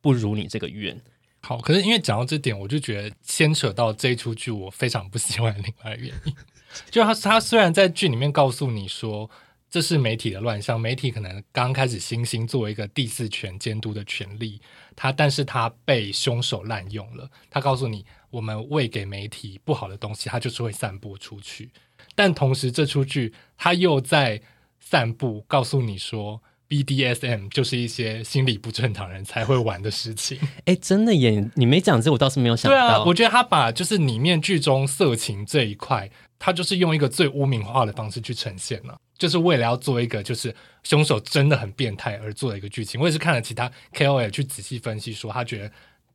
[0.00, 0.98] 不如你这个愿。
[1.42, 6.34] 好，可是因为讲到这点，我就觉得牵扯到这一出剧，我非常不喜欢的另外的原因，
[6.90, 9.30] 就他他虽然在剧里面告诉你说
[9.68, 14.58] 这是媒体的乱象，媒体可能刚开始新兴作为一个第四权监督的权利，
[14.96, 18.06] 他但是他被凶手滥用了，他告诉你。
[18.30, 21.70] 我们喂给媒体不好的东西，它就是会散播出去。
[22.14, 24.40] 但同时，这出剧它又在
[24.78, 30.38] 散布，告诉你说，BDSM 就是一些心理不正常人才会玩的事情。
[30.66, 31.50] 哎，真的耶！
[31.54, 32.76] 你没讲这，我倒是没有想到。
[32.76, 43.00] 对啊，我觉得他把就是里面剧中色情这一块，他就是用一个最污名化的方式去呈现了，就是为了要做一个就是凶手真的很变态而做的一个剧情。
[43.00, 45.72] 我也是看了其他 KOL 去仔细分析，说他觉得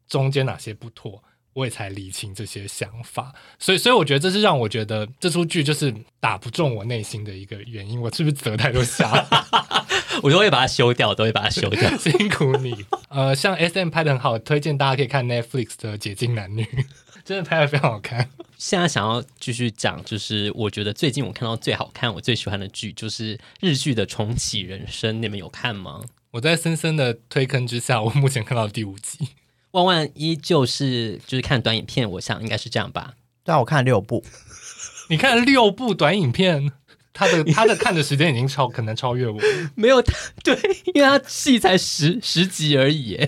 [0.07, 1.23] 中间哪些不妥。
[1.55, 7.99] 我也才理清这些想法，所以，所以我觉得这是让我觉得这出剧就是打不中我内心的一个原因。
[7.99, 9.25] 我是不是责太多下？
[10.21, 11.89] 我都会把它修掉，都会把它修掉。
[11.97, 12.85] 辛苦你。
[13.07, 16.63] 呃，像 SM 拍的很好，推荐大家可以看 Netflix 的《解禁男女》，
[17.23, 18.29] 真的拍的非常好看。
[18.57, 26.01] 现在想要继续讲，就是我觉得最近我看到最好看、我最喜欢的剧，就是日剧的《重启人生》，你们有看吗？
[26.31, 29.29] 我在森森的推坑之下，我目前看到第五集。
[29.75, 33.15] 万万依旧是就是看短影片，我想应该是这样吧。
[33.43, 34.23] 对啊，我看了六部，
[35.09, 36.71] 你看了六部短影片，
[37.11, 39.37] 他的他的看的时间已经超可能超越我。
[39.75, 40.01] 没有，
[40.43, 40.57] 对，
[40.93, 43.19] 因为他戏才十十集而已。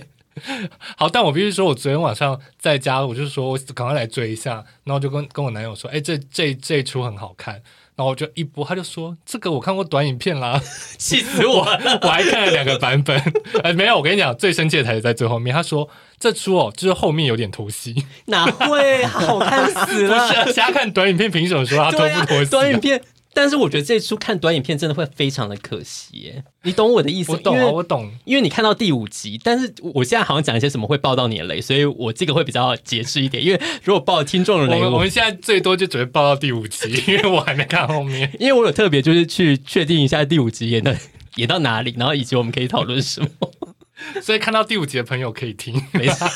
[0.95, 7.62] 好，但我必须说，我昨天晚上在家，我就说我赶快来追一下，然后就跟跟我男友说，哎，这这这出很好看。
[7.97, 10.62] 然后我就一播，他就说：“这个我看过短影片啦，
[10.99, 11.65] 气死我！
[12.03, 13.19] 我还看了两个版本。
[13.63, 15.51] 哎， 没有，我跟你讲，最生气的台词在最后面。
[15.51, 20.29] 他说这出哦，就是后面有点拖戏，哪会好看死了？
[20.29, 22.51] 不是，瞎看短影片，凭什么说他拖不拖戏？
[22.51, 23.01] 短影片。”
[23.39, 27.32] 但是我觉得这出看短影片真的会非常的可惜耶，你懂我的意思？
[27.34, 28.12] 我懂啊，我懂。
[28.26, 33.45] 因为你看到第五集，但是我现在好像讲一些什么会爆到你的雷，所以我这个会比较节制一点。
[33.45, 38.36] 因为如果爆听众的雷，我们我们现在最多就只会爆到第五集， 因为我还没看后面。
[38.39, 40.97] 因为我有特别就是去确定一下第五集演的
[41.38, 43.52] 演到哪里，然后以及我们可以讨论什么，
[44.19, 46.28] 所以看到第五集的朋友可以听，没错。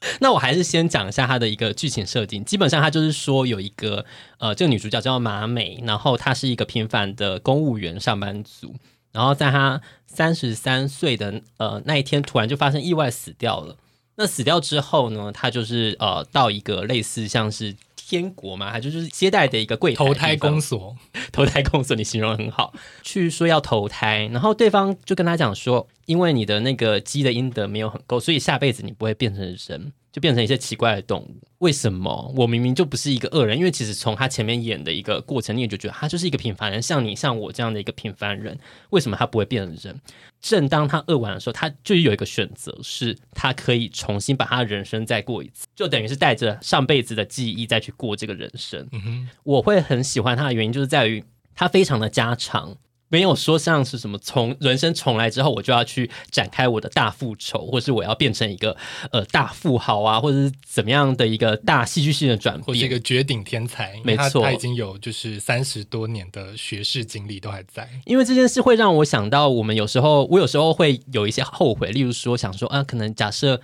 [0.20, 2.44] 那我还是先讲一下它的一个剧情设定。
[2.44, 4.04] 基本上，它就是说有一个
[4.38, 8.74] 呃，这个女主角叫马美，然后她是一个平凡的公务员上班族。
[9.12, 13.76] 然后在她三十三岁的呃那一天，突然就发生意外死掉了。
[14.16, 17.74] 那死掉之后呢，她就是呃到一个类似像是
[18.08, 20.96] 天国嘛，还就是接待的一个柜台投胎公所。
[21.30, 22.72] 投胎公所，你形容很好。
[23.02, 29.92] 去说要投胎，然后对方就跟他讲说，因为你的那个积的阴德没有很够，所以下辈子你不会变成人。
[30.18, 32.34] 就变成一些奇怪的动物，为什么？
[32.36, 38.58] 我明明就不是一个恶人，因为其实从他前面演的一个过程，你也就觉得他就是一个平凡人，像你像我这样的一个平凡人，
[38.90, 40.00] 为什么他不会变成人？
[40.40, 48.88] 正当他饿完的时候，他就有一个选择，是他可以重新把他的人生再过一次，就等于是带着上辈子的记忆再去过这个人生。
[48.90, 51.22] 嗯哼，我会很喜欢他的原因，就是在于
[51.54, 52.76] 他非常的家常。
[53.08, 58.76] 没有说像是什么从人生重来之后，我就要去展开我的大复仇，或是我要变成一个
[59.10, 63.98] 呃大富豪啊，或者是怎么样的一个大戏剧性的转变，或是一个绝顶天才。
[64.04, 67.88] 没错，他已经有就是三十多年的学士经历都还在。
[68.04, 73.60] 因为这件事会让我想到，我们有时候我有时候会有一些后悔，例如说想说啊，可能假设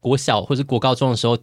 [0.00, 1.38] 国小或者国高中的时候。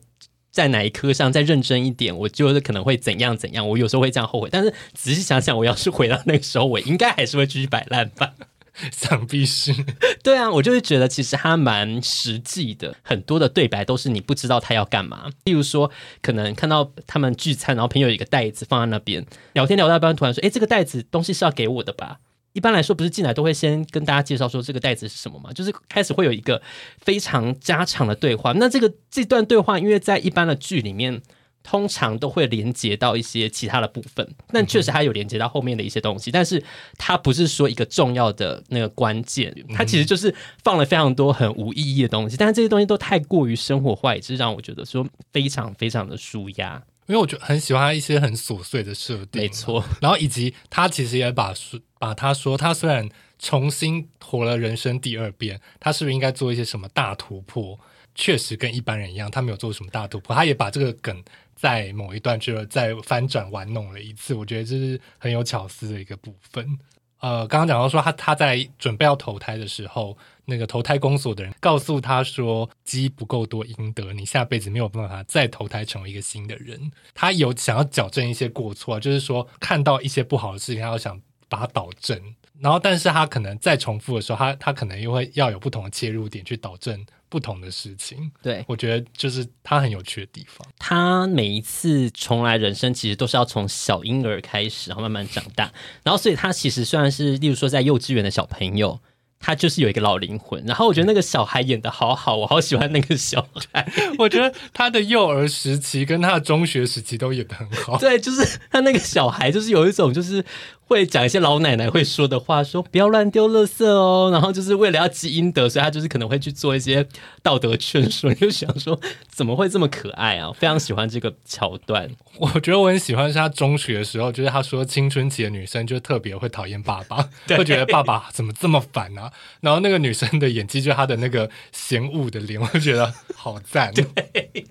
[0.52, 3.68] 在哪一科上再认真一点，我就是可能会怎样怎样。
[3.68, 8.34] 我有时候会这样后悔，但是仔细想想，我要是回到那个时候，我应该还是会继续摆烂吧。
[8.92, 9.74] 想必是。
[10.24, 15.30] 对啊，我就是觉得其实他蛮实际的，很多的对白都是你不知道他要干嘛。
[15.44, 15.92] 例如说，
[16.22, 22.20] 可能看到他们聚餐，然后朋友有一个袋子放在那边聊天聊到一半，突然说：“哎，这个袋子东西是要给我的吧？”
[22.54, 25.52] 一般来说，不是进来都会先跟大家介绍说这个袋子是什么吗？
[25.54, 26.62] 就是开始会有一个
[27.00, 28.52] 非常家常的对话。
[28.54, 31.22] 那这个这段对话，因为在一般的剧里面，
[31.64, 34.28] 通常都会连接到一些其他的部分。
[34.48, 36.62] 但确实它有连接到后面的一些东西，但是
[36.98, 39.56] 它不是说一个重要的那个关键。
[39.74, 40.34] 它其实就是
[40.64, 46.82] 放了非常多很无意义的东西，但是这些东西都太过于生活化，也是让我觉得说非常非常的舒压。
[47.08, 49.84] 因为我觉得很喜欢他一些很琐碎的设定，没错。
[50.02, 57.80] 然后以及他其实也把说把他说，他虽然重新活了人生第二遍，他是不是应该做一些什么大突破？
[58.14, 60.36] 确实跟一般人一样，他没有做什么大突破。
[60.36, 61.24] 他也把这个梗
[61.56, 66.78] 在某一段就再翻转玩弄了一次，我觉得这是很有巧思的一个部分。
[67.22, 76.92] 呃，刚刚讲到说他他在准备要投胎的时候，那个投胎公所的人告诉他说，积不够多阴德，你下辈子没有办法再投胎成为一个新的人。
[77.14, 82.20] 他有想要矫正一些过错，就是说看到一些不好的事情，他要想把它导正。
[82.60, 88.32] 然后，但是他可能再重复的时候，他他可能又会要有不同的切入点去导正不同的事情。
[88.44, 90.68] 对，我觉得就是他很有趣的地方。
[90.78, 95.72] 他每一次重来人生，其实都是要从小婴儿开始，然后慢慢长大。
[96.04, 99.00] 然后，所以他其实虽然是，例如说在幼稚园的小朋友。
[99.44, 103.92] 他就是有一个老灵魂，然后我觉得那个小孩演的好好，我好喜欢那个小孩。
[104.20, 107.98] 我觉得他的幼儿时期跟他的中学时期都演的很好。
[107.98, 110.46] 对，就是他那个小孩，就是有一种就是。
[110.92, 117.08] 会讲一些老奶奶会说的话，说不要乱丢垃圾哦，然后就是为了要积阴德，所以他就是可能会去做一些
[117.42, 118.34] 道德劝说。
[118.34, 120.52] 就想说怎么会这么可爱啊？
[120.52, 122.10] 非常喜欢这个桥段。
[122.40, 129.32] 我觉得我很喜欢是他中学的时候，就是他说青春期的女生就特别会讨厌爸爸， 会觉得爸爸怎么这么烦啊。
[129.62, 133.94] 然后那个女生的演技，就是她的那个嫌恶的脸，我就觉得好赞。
[133.94, 134.06] 对，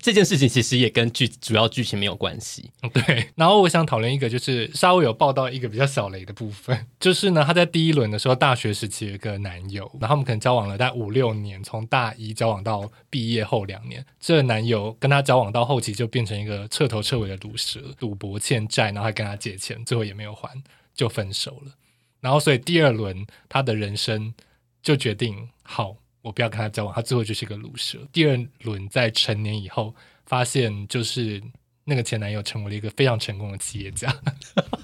[0.03, 2.71] 这件事情其实也跟剧主要剧情没有关系。
[2.93, 6.10] 对，然后我想讨论一个，就是稍微有报道一个比较小。
[6.11, 20.51] 雷的部分 就是呢，他在第一轮的时候，大学时期有一个男友，然后他们可能交往了大概五六年，从大一交往到毕业后两年，这个男友跟他交往到后期就变成一个彻头彻尾的毒蛇，赌博欠债，然后还跟他借钱，最后也没有还，
[20.95, 21.73] 就分手了。
[22.21, 24.35] 然后所以第二轮他的人生
[24.83, 27.99] 就决定，好，我不要跟他交往，他最后就是一个毒蛇。
[28.13, 29.95] 第二轮在成年以后，
[30.27, 31.43] 发现就是
[31.85, 34.15] 那个前男友成为了一个非常成功的企业家。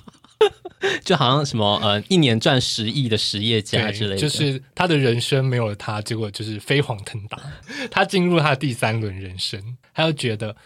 [1.05, 7.39] 就好像什么呃，一年赚十亿的实业家之类的，就是他的人生没有了他，结果就是飞黄腾达。
[7.91, 10.57] 他进入他的第三轮人生，他就觉得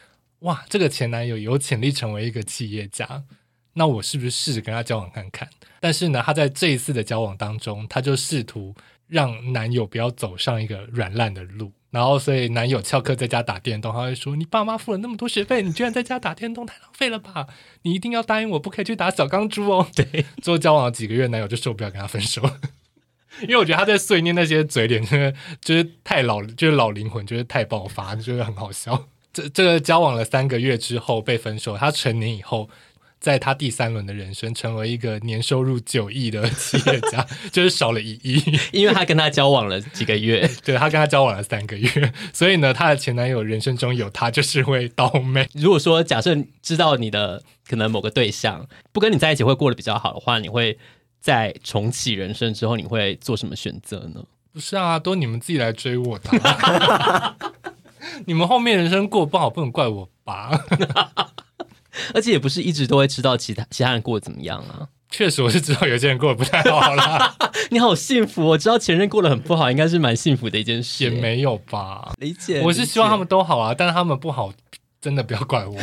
[0.40, 3.22] 哇，这个前男友有潜力成为一个企业家，
[3.74, 5.48] 那我是不是试着跟他交往看看？
[5.80, 8.74] 但是呢，他在这一次的交往当中，他就试图
[9.06, 11.72] 让男友不要走上一个软烂的路。
[11.90, 17.48] 然后，所以男友翘课在家打电动，他会说：“你爸妈付了那么多学费，你居然在家打电动，太浪费了吧？
[17.82, 22.42] 你一定要答应我，不可以去打小钢珠哦。”对， 最后交往了几个月，男友就受不了，跟他分手。
[23.42, 29.08] 因为我觉得他在碎念那些嘴脸，真的就是太老，就是老灵魂，就是太爆发，就是很好笑。
[29.32, 32.70] 这这个交往了三个月之后被分手，他成年以后。
[33.20, 38.42] 在他第三轮的人生，成为一个年收入九亿的企业家， 就是少了一亿，
[38.72, 45.46] 因为他跟他交往了几个月， 对，他跟他交往了三个月，所以呢，他的前男友人生中有他就是会倒霉。
[45.52, 50.78] 如果说假设知道你的可能某个对象不跟你在一起会过得比较好的话，你会
[51.20, 54.24] 在重启人生之后，你会做什么选择呢？
[54.50, 57.36] 不是啊，都你们自己来追我的，
[58.24, 60.50] 你们后面人生过不好，不能怪我吧。
[62.14, 64.88] 而且也不是一直都会知道其他其他人过得怎么样啊。
[65.10, 67.34] 确实，我是知道有些人过得不太好啦。
[67.70, 71.02] 你好幸福，我知道前任过得很不好，应该是蛮幸福的一件事。
[71.02, 72.12] 也没有吧？
[72.20, 72.60] 理解。
[72.62, 74.52] 我是希望他们都好啊，但是他们不好，
[75.00, 75.76] 真的不要怪我。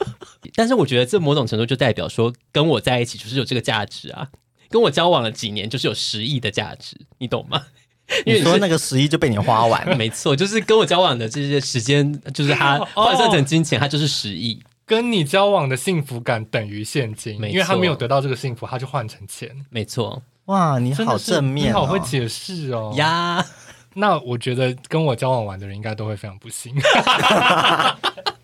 [0.54, 4.28] 但是我觉得这某种程度就代表说，跟我在一起就是有这个价值啊。
[4.68, 7.62] 跟我交往了几年，就是有十亿的价值，你懂吗？
[8.26, 14.62] 因为你说那个十亿就被你花完，没错，就是跟我交往的这些时间，就是他换算成金钱，他就是十亿。
[14.86, 19.50] 跟你交往的幸福感等于现金，因为他没有得到这个幸福，他就换成钱。
[19.68, 23.44] 没错，哇，你好正面、哦，你好会解释哦呀。
[23.94, 26.72] 那我觉得跟我交往完的人应该都会非常不幸。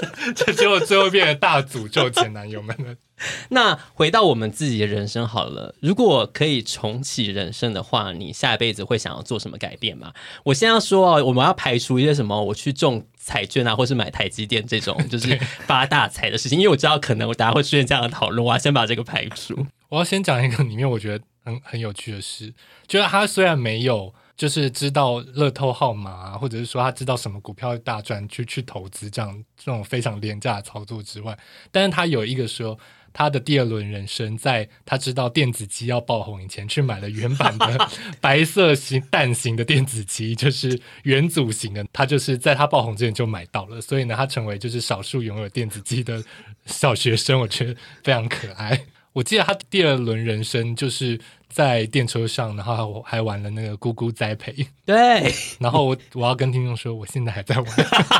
[0.34, 2.94] 这结果最后变成大诅咒前男友们了。
[3.50, 10.12] 那回到我们自己的人生好了，如果可以重启人生的话，你下一辈子会想要做什么改变吗？
[10.44, 15.36] 我先要说哦，我们要排除一些什么，我去中彩券啊，或是买台积电这种就是
[15.66, 19.66] 发大财的事情，因为我知道可能我大家会出现这样的讨论，我要先把这个排除。
[19.88, 22.54] 我要先讲一个里面我觉得很很有趣的事，
[22.86, 24.14] 就是他虽然没有。
[24.38, 31.36] 就是知道乐透号码啊，或者是说他知道什么股票大赚，去去投资这样这种非常廉价的操作之外，
[31.72, 32.78] 但是他有一个说，
[33.12, 37.88] 他的第二轮人生，在他知道电子鸡要爆红以前，去买了原版的
[38.22, 46.22] 白色型蛋型的电子鸡，就是元组型的，他就是在他爆红之前就买到了，所以呢，他成为就是少数拥有电子鸡的
[46.64, 48.84] 小学生，我觉得非常可爱。
[49.14, 51.20] 我记得他第二轮人生就是。
[51.48, 54.54] 在电车上，然后我还玩了那个咕咕栽培。
[54.84, 57.66] 对， 然后我我要跟听众说，我现在还在玩。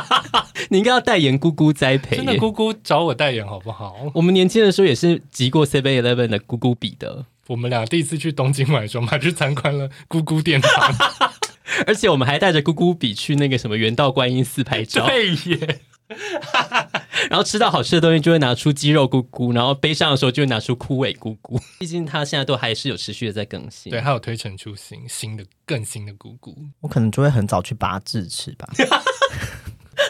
[0.69, 4.11] 你应该要代言咕咕栽培，真的咕咕找我代言好不好？
[4.13, 7.25] 我们年轻的时候也是集过 Seven Eleven 的咕咕笔的。
[7.47, 10.95] 我们俩第一次去东京玩的时候，我们还去参观了咕咕殿堂，
[11.87, 15.07] 而且我们还带着咕咕笔去那个什么圆道观音寺拍照。
[15.07, 15.79] 对耶。
[17.29, 21.61] 然后吃到好吃的东西，就会拿出鸡肉咕咕；然后悲伤的时候，就会拿出枯萎咕咕。
[21.79, 26.55] 毕竟他现在都还是有持续的在更新，对，还有推陈出新，新的更新的咕咕。
[26.81, 28.67] 我可能就会很早去拔智齿吧。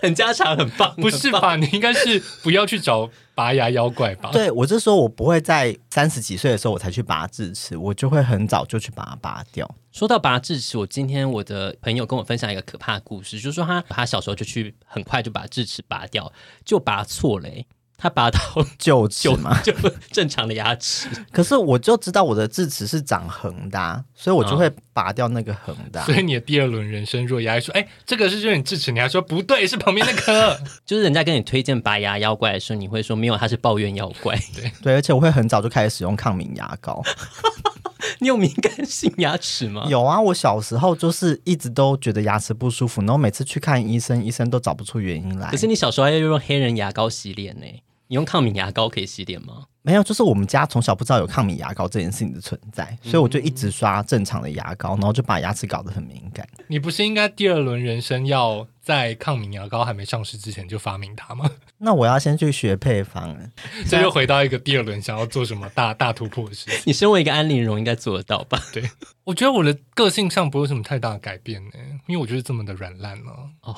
[0.01, 1.55] 很家常，很棒，不是吧？
[1.55, 4.29] 你应该是不要去找拔牙妖怪吧？
[4.31, 9.69] 对，我是说，我不会在三十几岁的时候我才去拔智齿，我就会很早就去把它拔掉。
[9.91, 16.31] 说到拔智齿，我今天我的朋友跟我分享一个可怕的故事，就是说他他小时候就去很快就把智齿拔掉，
[16.63, 17.49] 就拔错了。
[17.99, 18.39] 他拔到
[18.79, 19.73] 臼齿嘛， 就
[20.11, 21.09] 正常的牙齿。
[21.31, 26.05] 可是我就知道我的智齿是长横的，啊，所以我就会拔掉那个横的，啊。
[26.05, 30.57] 所以你的第二轮人生，若牙医说：“哎，这个是就是你智齿。”你还说不对，是旁边那颗。
[30.85, 34.35] 就是人家跟你推荐拔牙妖怪的时候，你会说没有，他是抱怨妖怪。
[34.55, 37.03] 对对，而且我会很早就开始使用抗敏牙膏。
[38.19, 39.85] 你有敏感性牙齿吗？
[39.87, 45.51] 有啊，我小时候就是一直都觉得牙齿不舒服，然后每次去看医生，医生都找不出原因来。
[45.51, 47.65] 可是你小时候还要用黑人牙膏洗脸呢？
[48.09, 49.67] 你用抗敏牙膏可以洗脸吗？
[49.83, 56.47] 没有，就是我们家从小不知道有抗敏牙膏这件事情的存在，所以我就一直刷正常的牙膏，然后就把牙齿搞得很敏感。
[56.67, 61.49] 你不是应该第二轮人生要在抗敏牙膏还没上市之前就发明它吗？
[61.77, 63.37] 那我要先去学配方，
[63.87, 66.81] 这又回到一个第二轮想要做什么大大突破的事情。
[66.85, 68.59] 你身为一个安陵容，应该做得到吧？
[68.73, 68.89] 对，
[69.23, 71.71] 我觉得我的个性上不会有什么太大的改变呢，
[72.07, 73.31] 因为我就是这么的软烂了。
[73.61, 73.75] 哦。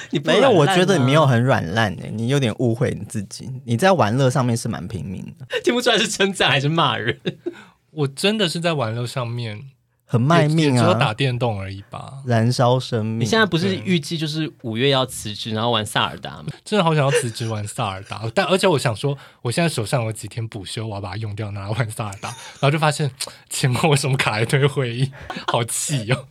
[0.10, 3.50] 你没有，我觉得你没有很软烂诶，你有点误会你自己。
[3.64, 7.18] 你在玩乐上面是蛮拼命的， 听不出来是称赞还是骂人。
[7.90, 9.60] 我真的是在玩乐上面
[10.04, 13.20] 很卖命啊，只有打电动而已吧，燃烧生命。
[13.20, 16.46] 你现在不是预计就是五月要辞职，然后玩萨尔达吗？
[16.64, 23.10] 真的好想要辞职玩萨尔达，但而且我想说，我现在手上有几天补休，我要把它用掉，拿来玩萨尔达，然后就发现
[23.50, 25.10] 前面为什么卡一堆会议，
[25.46, 26.26] 好气哦！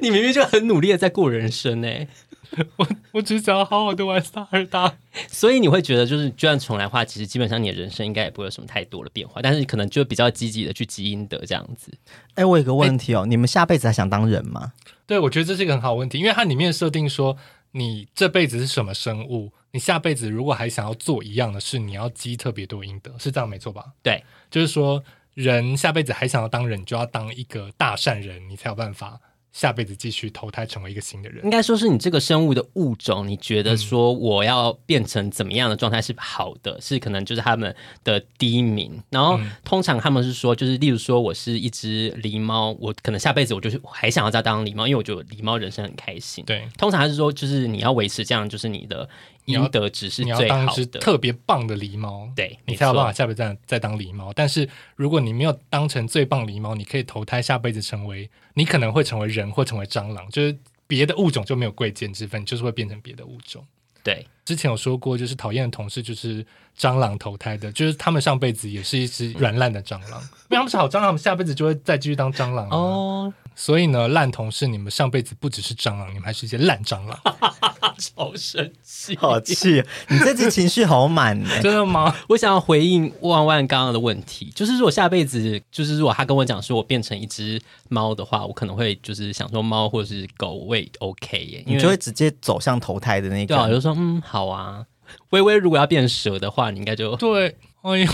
[0.00, 2.08] 你明明就很努力的在过人生诶。
[2.76, 4.92] 我我只想要好好的玩萨尔达，
[5.28, 11.92] 所以你会觉得，就是就算重来的话，其实基本上你的人生应该也不会有什么太多的变化，但是可能就比较积极的去积阴德这样子。
[12.30, 14.72] 哎、欸，我有个问题哦，欸、你们下辈子还想当人吗？
[15.06, 17.36] 对，我觉得这是一个很好问题，因为它里面设定说，
[17.72, 23.84] 你这辈子是什么生物，你下辈子如果还想要做一样的事，你要积特别多阴德，是这样没错吧？
[24.02, 25.02] 对，就是说
[25.34, 29.20] 人下辈子还想要当人，就要当一个大善人，你才有办法。
[29.52, 37.74] 下辈子继续投胎成为一个新的人，应该说是你这个生物的物种，你觉得说我要变成怎么样的状态是好的，嗯、是可能就是他们
[38.04, 39.02] 的第一名。
[39.10, 46.44] 然后、嗯、通常他们是说，就是例如说我是一只狸猫，我可能下辈子我就是还想要再当狸猫，因为我觉得狸猫人生很开心。
[46.44, 49.08] 对，通常还是说就是你要维持这样，就是你的。
[49.50, 54.32] 阴德值是最好的，你要当只特别棒的狸猫，对，你才有办法下辈子再再当狸猫。
[54.34, 63.64] 但是如果你没有当成最棒狸猫，你可以投胎下辈子成为，你可能会成为人或成为蟑螂，就是别的物种就没有贵贱之分，就是会变成别的物种。
[64.02, 66.44] 对，之前有说过，就是讨厌的同事就是
[66.78, 73.32] 蟑螂投胎的，就是他们上辈子也是一只软烂的蟑螂，因为他们是好蟑螂，他们下辈子就会再继续当蟑螂哦。
[73.60, 77.20] 所以呢，烂同事，你们上辈子不只是蟑螂，你们还是一些烂蟑螂，
[78.00, 79.84] 超生气，好气！
[80.08, 82.16] 你这次情绪好满呢， 真的吗？
[82.30, 94.86] 我想要回应万万刚刚的问题，就是如果下辈子，就是如果他跟我讲说我变成一只猫的话，我可能会就是想说猫或者是狗喂 OK 耶，你就会直接走向投胎的那个，对啊，就说嗯好啊。
[95.30, 98.06] 微微如果要变蛇的话，你应该就 对哎呦，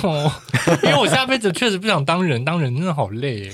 [0.83, 3.53] 因为我下辈子确实不想当人，当人真的好累耶。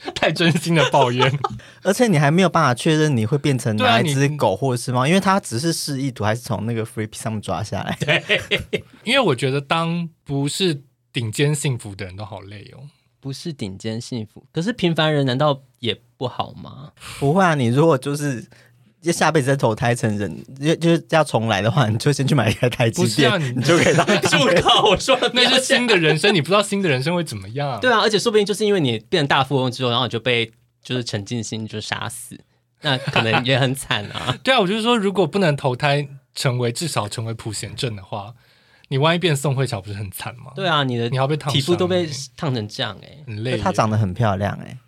[0.14, 1.38] 太真心的抱怨，
[1.82, 7.96] 而且你还没有办法确认你会变成哪一只狗或者是猫，因为它只是示意图，还是从那个 Free P 上面抓下来。
[8.00, 10.82] 对，因为我觉得当不是
[11.12, 12.88] 顶尖幸福的人都好累哦。
[13.20, 16.92] 不是顶尖幸福，可是平凡人难道也不好吗？
[17.18, 18.46] 不会啊，你如果就是
[19.02, 24.06] 下辈子再投胎成人，就就是要重来的话，你就先去买一个台积电，啊、你，你就可以当。
[24.22, 27.78] 就靠我说，那是新的人生，你不知道新的人生会怎么样。
[27.80, 30.50] 对啊，而且说不定就是因为你变成大富翁之后，然后你就被
[30.82, 32.38] 就是陈进兴就杀死，
[32.82, 34.36] 那可能也很惨啊。
[34.42, 38.34] 对啊，我就是说，如果不能投胎成为至少成为普贤正的话。
[38.90, 40.50] 你万一变宋慧乔不是很惨吗？
[40.56, 43.58] 对啊，你的你要被烫，皮肤都被烫成这样哎、欸，很累。
[43.58, 44.78] 她长得很漂亮哎、欸，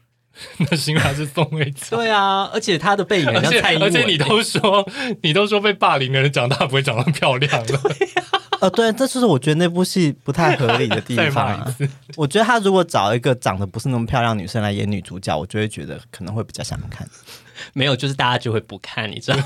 [0.70, 1.97] 那是因为她是宋慧乔。
[1.97, 4.88] 对啊，而且她的背影很像蔡英文、欸，而且你都说
[5.22, 7.80] 你都说被霸凌的人长大不会长得漂亮了。
[8.61, 11.76] 呃，对，这就是我觉得那部戏不太合理的地方、 啊。
[12.14, 17.09] 我觉得他如果找一个长得不是那么漂亮女生来演女主角，我就会觉得可能会比较想看。
[17.72, 19.45] 没有，就是大家就会不看，你知道吗？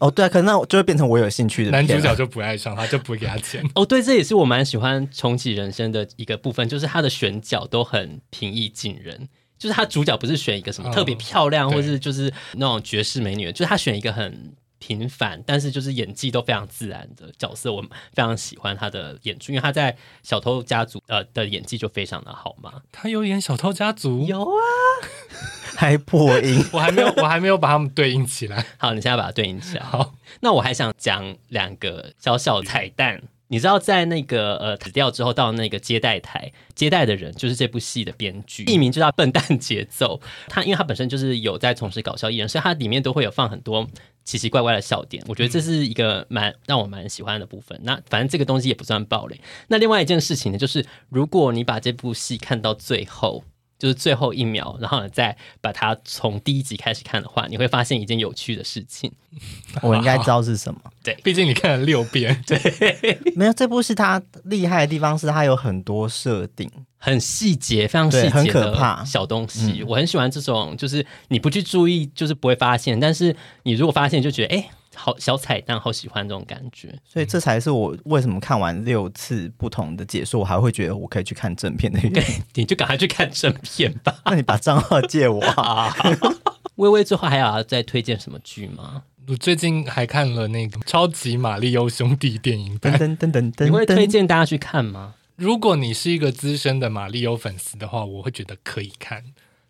[0.00, 3.62] 哦，对啊，可能那就会变成我有兴趣的男主角就不爱上他，就不会给他钱。
[3.74, 9.28] 哦，对，这也是我蛮喜欢重启人生的一个部分，就是他的选角都很平易近人，
[9.58, 17.88] 就是他主角不是选一个什么特别漂亮，哦、或是就是那种绝世美女，就是他选一个很平凡，但是就是演技都非常自然的角色，我非
[18.22, 19.92] 常喜欢他的演出，因为他在
[20.22, 22.74] 《小偷家族》呃的演技就非常的好嘛。
[22.92, 24.22] 他有演《小偷家族》？
[24.26, 24.52] 有啊。
[25.76, 28.66] 还破音， 我还没有，我还没有把他们对应起来。
[28.78, 29.84] 好，你现在把它对应起来。
[29.84, 33.22] 好，那我还想讲两个小小彩蛋。
[33.48, 40.20] 你知道，在那个呃死掉之后，到那个接待台接待的人，就是这部戏的编剧，艺名就叫笨蛋 节奏。
[40.48, 43.86] 他因为他本身就是有在从事搞笑艺人，所以他里面都会有放很多
[44.24, 45.24] 奇奇怪怪的笑点。
[45.26, 47.78] 我觉得这是一个蛮让我蛮喜欢的部分。
[47.82, 49.40] 那反正这个东西也不算暴雷。
[49.68, 53.44] 那另外一件事情呢，就是如果你把这部戏看到最后。
[53.78, 59.12] 就是最后一秒，然后呢，再把它从第一集开始看的话，你会发现一件有趣的事情。
[59.82, 60.80] 我应该知道是什么？
[61.04, 62.40] 对，毕竟你看了六遍。
[62.46, 69.82] 对，没有这部是它厉害的地方是它有很多设定，很细节，非常细节，很可怕小东西。
[69.84, 74.58] 我很喜欢这种，就是你不去注意，就是不会发现；但是你如果发现，就觉得哎。
[74.58, 82.42] 诶好小彩蛋，好喜欢这种感觉，所以这才是我为什么看完六次不同的解说，我还会觉得我可以去看正片的原因。
[82.54, 84.20] 你就赶快去看正片吧。
[84.26, 85.94] 那你把账号借我啊！
[86.76, 89.04] 微微最后还要再推荐什么剧吗？
[89.28, 95.14] 我最近还看了那个《超级玛丽欧兄弟》电影版，噔噔噔噔，你会推荐大家去看吗？
[95.36, 99.22] 如果你是一个资深的玛丽欧粉丝的话，我会觉得可以看，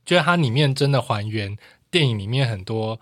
[0.07, 1.57] 觉得它里面真的还原
[1.91, 2.99] 电影里面很多。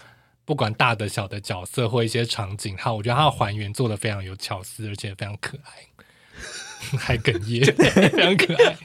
[0.47, 5.73] 不管大的小的角色或一些场景，哈，我觉得它的还原做的非常有巧思，而且非常可爱，
[6.97, 8.77] 还哽咽，非常可爱，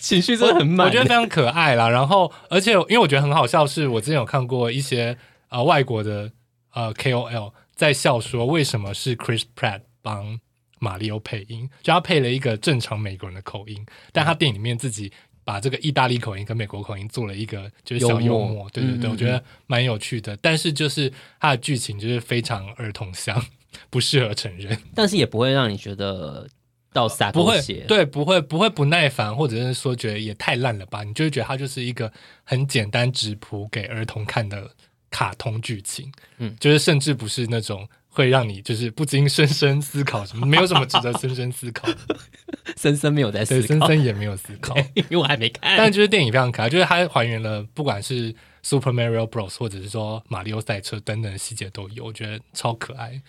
[0.00, 1.88] 情绪真的很满，我觉得非常可爱啦。
[1.88, 5.16] 然后，而且因为我觉得很好笑，是我之前有看过一些
[5.48, 6.32] 呃外国的
[6.74, 10.40] 呃 KOL 在笑说，为什么是 Chris Pratt 帮
[10.80, 15.12] 马里奥配音，就他配了一个正常美国人的口音，但他电影里面自己。
[15.46, 20.36] 把这个意大利口音跟美国口音做了一个就是小幽默，幽默对对对，嗯、我觉得蛮有趣的。
[20.38, 23.40] 但是就是它的剧情就是非常儿童向，
[23.88, 26.48] 不适合成人，但是也不会让你觉得
[26.92, 31.04] 到撒不会，对，不会不会不耐烦，或者是说觉得也太烂了吧？
[31.04, 34.68] 你就会觉得它就是一个很简单直朴给儿童看的
[35.10, 37.88] 卡通剧情，嗯，就是甚至不是那种。
[38.16, 41.86] 会让你就是不禁深深思考什么，没有什么值得深深思考。
[42.74, 45.76] 森森没有在思考，森森也没有思考， 因为我还没看。
[45.76, 53.20] 但就是电影非常可爱，就是它还原了不管是 Super Mario Bros 或者是说马里奥赛车等等的细节都有，我觉得超可爱。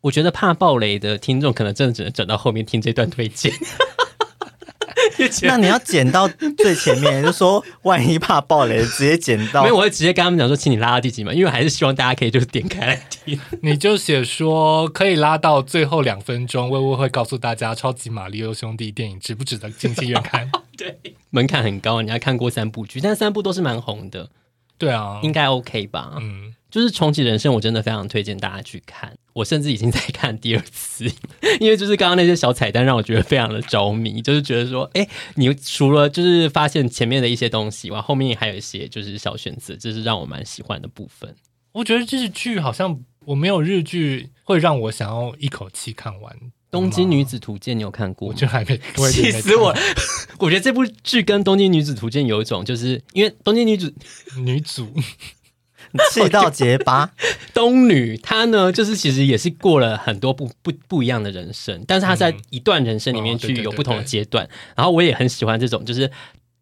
[0.00, 3.52] 我觉得怕暴雷的听众可能真的只能转到后面听这段推荐。
[5.42, 9.62] 那你要剪到最前面，就说万一怕爆雷，直接剪到。
[9.62, 13.38] 没有，我会直接跟他们讲说，请你拉到第几嘛，因为还是希望大家可以就是点开来听。
[13.62, 20.50] 你就写说可以拉到最后两分钟，微微会告诉大家《超级玛利欧兄弟》电影值不值得进戏院看。
[20.76, 20.98] 对，
[21.30, 24.28] 门槛很高，你要看过三部剧，但三部都是蛮红的。
[24.78, 26.16] 对啊，应该 OK 吧？
[26.20, 26.54] 嗯。
[26.70, 29.12] 就是重启人生，我真的非常推荐大家去看。
[29.40, 31.10] 我甚至已经在看第二次，
[31.60, 34.20] 因为就是刚刚那些小彩蛋让我觉得非常的着迷。
[34.20, 41.34] 就是觉得说，哎、欸，你除了就是发现前面的一些东西，哇，后面还有一些就是小选择，这是让我蛮喜欢的部分。
[41.72, 46.32] 我觉得日剧好像我没有日剧会让我想要一口气看完。
[46.70, 48.34] 《东京女子图鉴》你有看过吗？
[48.34, 48.78] 我就还没，
[49.10, 49.74] 气死我！
[50.38, 53.92] 我觉得这部剧跟《东京女子图鉴》有一种，就是因为《东京女子》
[54.40, 54.92] 女主。
[56.12, 57.10] 气到结巴。
[57.54, 64.48] 东女她呢，就是其实也是过了很多不不不一样的人生，但是她在一段人生里面去有不同的阶段。
[64.76, 66.10] 然后我也很喜欢这种，就是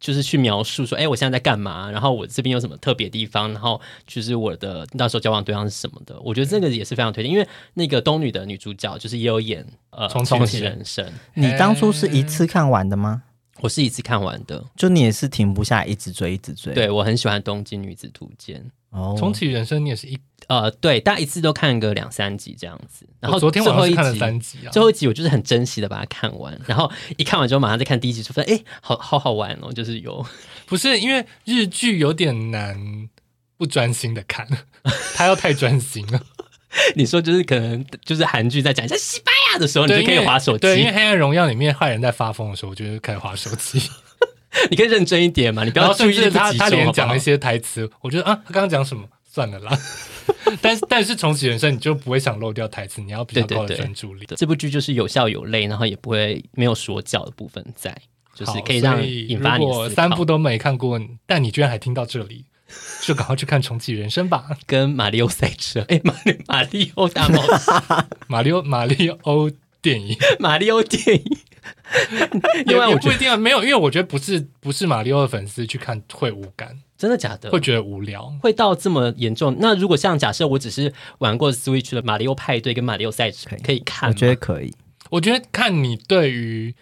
[0.01, 1.91] 就是去描述说，哎，我现在在干嘛？
[1.91, 3.53] 然后我这边有什么特别地方？
[3.53, 6.19] 然后就是我的那时候交往对象是什么的？
[6.21, 11.05] 我觉得这个也是非常推荐，因为那个东女的女主角就是也有演呃重启人生。
[11.35, 13.25] 你当初是一次看完的吗？
[13.61, 16.73] 我是一次看完的，就你也是停不下，一直追，一直追。
[16.75, 18.65] 对，我很喜欢《东京女子图鉴》
[18.97, 23.07] 哦，重启人生你也是一呃，对，大家一次都看个两三集这样子。
[23.21, 30.25] 然后昨天晚上看了三集啊，最后一集我就是很珍惜的把它看完，然后一看完之后马上再看第一集，就发现哎，好好好玩哦，就是有
[30.65, 33.09] 不是因为日剧有点难
[33.59, 34.49] 不专心的看，
[35.15, 36.23] 他要太专心了。
[36.97, 40.61] 你说就是可能就是韩剧在讲一下西班牙的时候，你就可以划手机。
[40.61, 43.81] 对，因为《黑暗荣耀》里面坏人在发疯的时候，我就开始划手机。
[44.71, 49.05] 你可以认真一点嘛，你不要注意他他连讲一些台词，我觉得啊，他刚刚讲什么？
[49.31, 49.79] 算了啦。
[50.61, 54.27] 但是但是重启人生，你就不会想漏掉台词，你要比较高的专注力。
[54.37, 57.97] 这部剧就是有笑有泪，然后也不会没有说教的部分在，
[58.35, 59.65] 就是可以让引发你。
[59.65, 62.45] 如果三部都没看过，但你居然还听到这里。
[63.03, 67.75] 就赶快去看重启人生吧，跟马里奥赛车，哎，马里马里奥大冒险，
[68.29, 71.39] 马里奥马里奥电影，马里奥电影。
[72.67, 77.51] 因为我不一定啊，没有，因为我觉得不是不是马里奥的粉丝去看会无感，真的假的？
[77.51, 79.55] 会觉得无聊，会到这么严重？
[79.61, 84.09] 那如果像假设我只是玩过 Switch 的马里奥派对跟马里奥赛车，可以看？
[84.09, 84.73] 我觉得可以。
[85.11, 86.75] 我觉得看你对于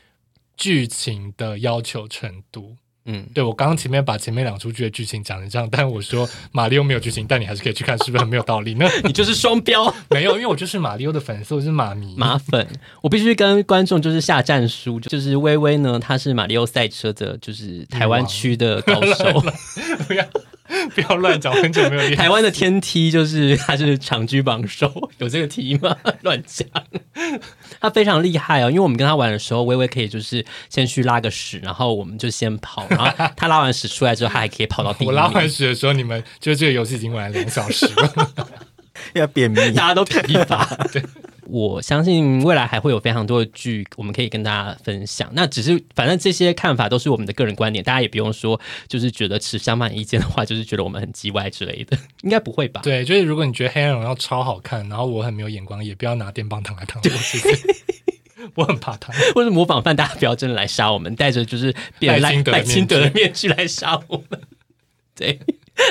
[0.57, 2.77] 剧情的要求程度。
[3.07, 8.87] 嗯，对，我刚刚前面把前面两出剧的剧情讲成这样，但我说马里奥没有剧情，但你还是可以去看，是不是很没有道理呢？
[9.05, 12.15] 你就是双标，没有，因为我就是马里奥的粉丝，我是马迷。
[12.17, 12.67] 马粉，
[13.01, 19.41] 我必须跟观众就是下战书，就是微微呢，他是马里奥赛车的，就是台湾区的高手，
[20.07, 20.25] 不要。
[20.95, 22.17] 不要乱讲，很久没有练。
[22.17, 25.97] 台湾的天梯就是他是长居榜首， 有这个梯吗？
[26.23, 26.67] 乱讲，
[27.81, 28.69] 他非常厉害哦。
[28.71, 33.07] 因为我们跟他玩的时候，微微可以就是先去拉个屎，然后我们就先跑，然后
[33.37, 35.07] 他拉完屎出来之后，他还可以跑到第一。
[35.09, 38.39] 我拉完屎的时候，你们就这个游戏已经玩了两小时了，
[39.15, 40.65] 要便秘，大家都疲乏。
[40.93, 41.03] 对。
[41.49, 45.31] 我相信未来还会有非常多的剧，我们可以跟大家分享。
[45.33, 52.81] 那只是反正这些看法都是我们的个人观点，大家也不用说，就是觉得持相反意见的话，就是觉得我们很叽歪之类的， 应该不会吧？
[52.83, 57.57] 对，就是如果你觉得《黑暗荣耀》超好看，然后我很没有眼光，也不要拿电棒糖来烫我，谢谢。
[58.57, 64.41] 我很怕他，或者模仿犯，大家不要真的来杀我们，带着就是变赖赖清德的面具来杀我们。
[65.15, 65.39] 对，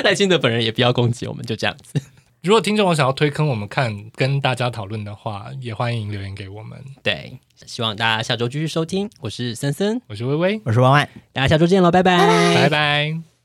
[0.04, 1.98] 赖清德本人也不要攻击我们，就这样子。
[2.46, 6.78] 如果听众我想要推坑我们看，跟大家讨论的话，也欢迎留言给我们。
[7.02, 9.10] 对，希望大家下周继续收听。
[9.20, 12.16] 我是森森，我是微微，我是万万，大家下周见喽，拜拜，
[12.54, 13.35] 拜拜。